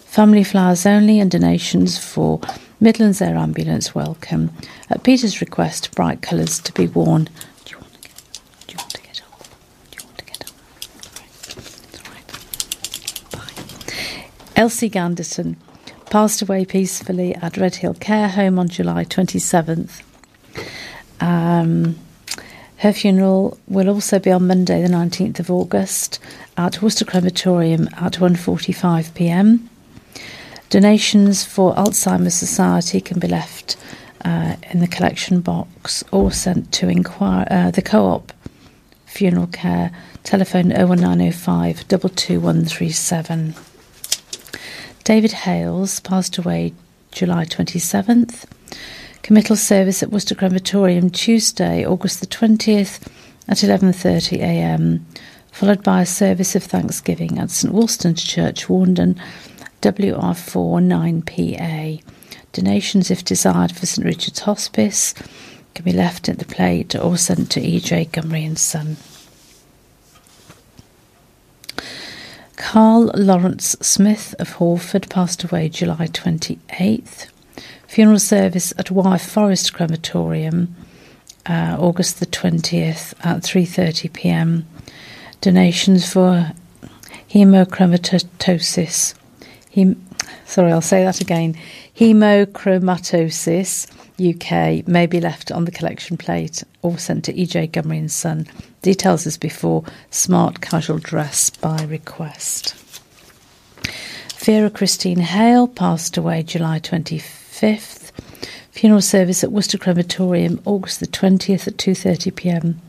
[0.00, 2.40] Family flowers only and donations for
[2.80, 4.50] Midlands Air Ambulance welcome.
[4.88, 7.24] At Peter's request, bright colours to be worn.
[7.64, 8.22] Do you want to get,
[8.66, 9.44] do you want to get up?
[9.90, 10.54] Do you want to get up?
[12.08, 12.32] Right.
[13.32, 13.86] All right.
[14.24, 14.30] Bye.
[14.56, 15.56] Elsie Ganderson
[16.08, 20.02] passed away peacefully at Redhill Care Home on July 27th.
[21.20, 21.98] Um,
[22.78, 26.18] her funeral will also be on Monday, the 19th of August,
[26.56, 29.70] at Worcester Crematorium at 1:45 p.m.
[30.68, 33.76] Donations for Alzheimer's Society can be left
[34.24, 38.32] uh, in the collection box or sent to inquire uh, the Co-op
[39.06, 39.92] Funeral Care
[40.24, 43.54] telephone 01905 22137.
[45.04, 46.74] David Hales passed away
[47.12, 48.44] July 27th.
[49.26, 53.00] Committal service at Worcester Crematorium Tuesday, August the 20th
[53.48, 55.04] at 11:30 a.m.,
[55.50, 59.20] followed by a service of Thanksgiving at St Wolstan's Church, Warndon,
[59.82, 62.00] WR4 9PA.
[62.52, 65.12] Donations, if desired, for St Richard's Hospice
[65.74, 68.04] can be left at the plate or sent to E.J.
[68.12, 68.96] Gumry and Son.
[72.54, 77.26] Carl Lawrence Smith of Hawford passed away July 28th.
[77.96, 80.76] Funeral service at Wyre Forest Crematorium,
[81.46, 84.66] uh, August the 20th at 3:30 p.m.
[85.40, 86.52] Donations for
[87.30, 89.14] hemochromatosis.
[89.74, 90.04] Hem-
[90.44, 91.56] sorry, I'll say that again.
[91.98, 93.86] Hemochromatosis
[94.20, 98.46] UK may be left on the collection plate or sent to EJ Gumry and Son.
[98.82, 99.84] Details as before.
[100.10, 102.74] Smart casual dress by request.
[104.36, 107.45] Vera Christine Hale passed away July 25th.
[107.56, 112.82] Funeral service at Worcester Crematorium August the 20th at 2:30 p.m.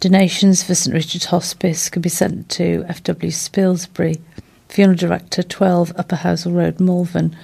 [0.00, 4.20] Donations for St Richard's Hospice can be sent to FW Spilsbury,
[4.68, 7.34] Funeral Director 12 Upper Howsell Road, Malvern,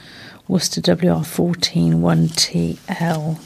[0.47, 3.39] Worcester WR14 1TL.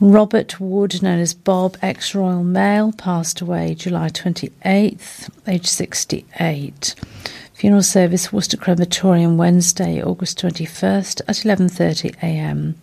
[0.00, 6.94] Robert Wood, known as Bob, ex Royal Mail, passed away July 28th, age 68.
[7.60, 12.74] Funeral service Worcester Crematorium Wednesday, August 21st at 11:30 a.m.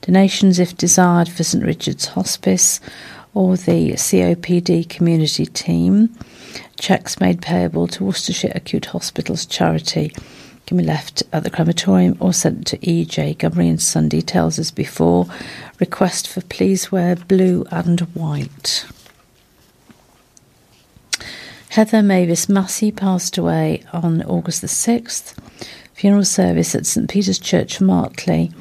[0.00, 2.80] Donations if desired for St Richard's Hospice
[3.32, 6.12] or the COPD community team.
[6.80, 10.12] Cheques made payable to Worcestershire Acute Hospitals Charity
[10.66, 14.08] can be left at the crematorium or sent to EJ Gumry and Son.
[14.08, 15.28] Details as before.
[15.78, 18.84] Request for please wear blue and white.
[21.78, 25.38] Heather Mavis Massey passed away on August the 6th.
[25.94, 28.52] Funeral service at St Peter's Church, Martley,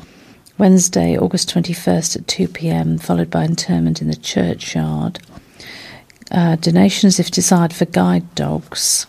[0.59, 5.17] Wednesday, August 21st at 2 pm, followed by interment in the churchyard.
[6.29, 9.07] Uh, donations, if desired, for guide dogs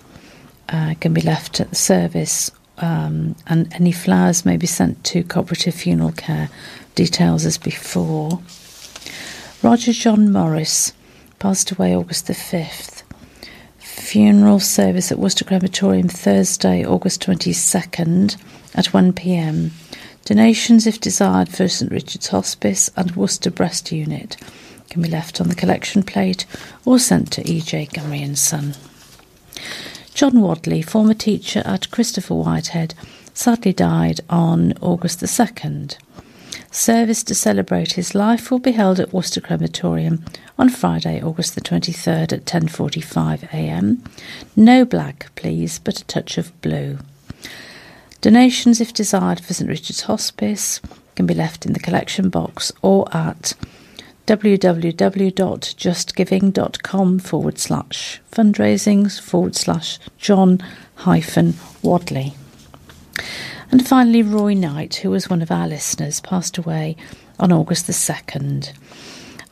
[0.71, 5.23] uh, can be left at the service um, and any flowers may be sent to
[5.23, 6.49] Cooperative Funeral Care.
[6.95, 8.41] Details as before.
[9.63, 10.95] Roger John Morris
[11.39, 13.03] passed away August the 5th.
[13.99, 18.37] Funeral service at Worcester Crematorium Thursday, August 22nd
[18.75, 19.71] at 1pm.
[20.25, 24.37] Donations, if desired, for St Richard's Hospice and Worcester Breast Unit
[24.89, 26.47] can be left on the collection plate
[26.87, 27.87] or sent to E.J.
[27.93, 28.75] Gummy and Son.
[30.15, 32.95] John Wadley, former teacher at Christopher Whitehead,
[33.35, 35.97] sadly died on August the 2nd.
[36.71, 40.23] Service to celebrate his life will be held at Worcester Crematorium
[40.59, 44.05] on Friday, August the 23rd at 10:45 a.m.
[44.55, 46.99] No black, please, but a touch of blue.
[48.21, 50.81] Donations, if desired, for St Richard's Hospice
[51.15, 53.55] can be left in the collection box or at
[54.27, 60.59] www.justgiving.com forward slash fundraisings forward slash John
[60.97, 62.35] hyphen Wadley.
[63.71, 66.97] And finally, Roy Knight, who was one of our listeners, passed away
[67.39, 68.73] on August the 2nd.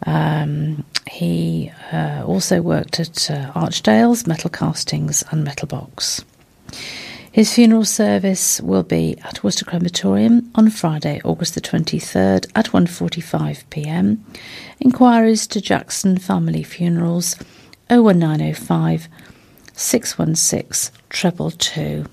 [0.07, 6.25] Um, he uh, also worked at uh, Archdale's, Metal Castings, and Metal Box.
[7.31, 13.65] His funeral service will be at Worcester Crematorium on Friday, August the 23rd at 1:45
[13.69, 14.25] p.m.
[14.81, 17.37] Inquiries to Jackson Family Funerals
[17.91, 19.09] 01905
[19.75, 22.07] 616 treble two.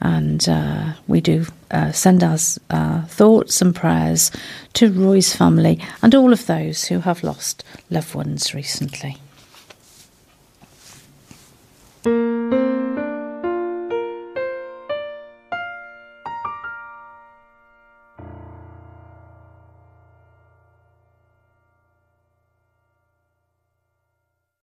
[0.00, 2.38] And uh, we do uh, send our
[2.70, 4.30] uh, thoughts and prayers
[4.74, 9.16] to Roy's family and all of those who have lost loved ones recently.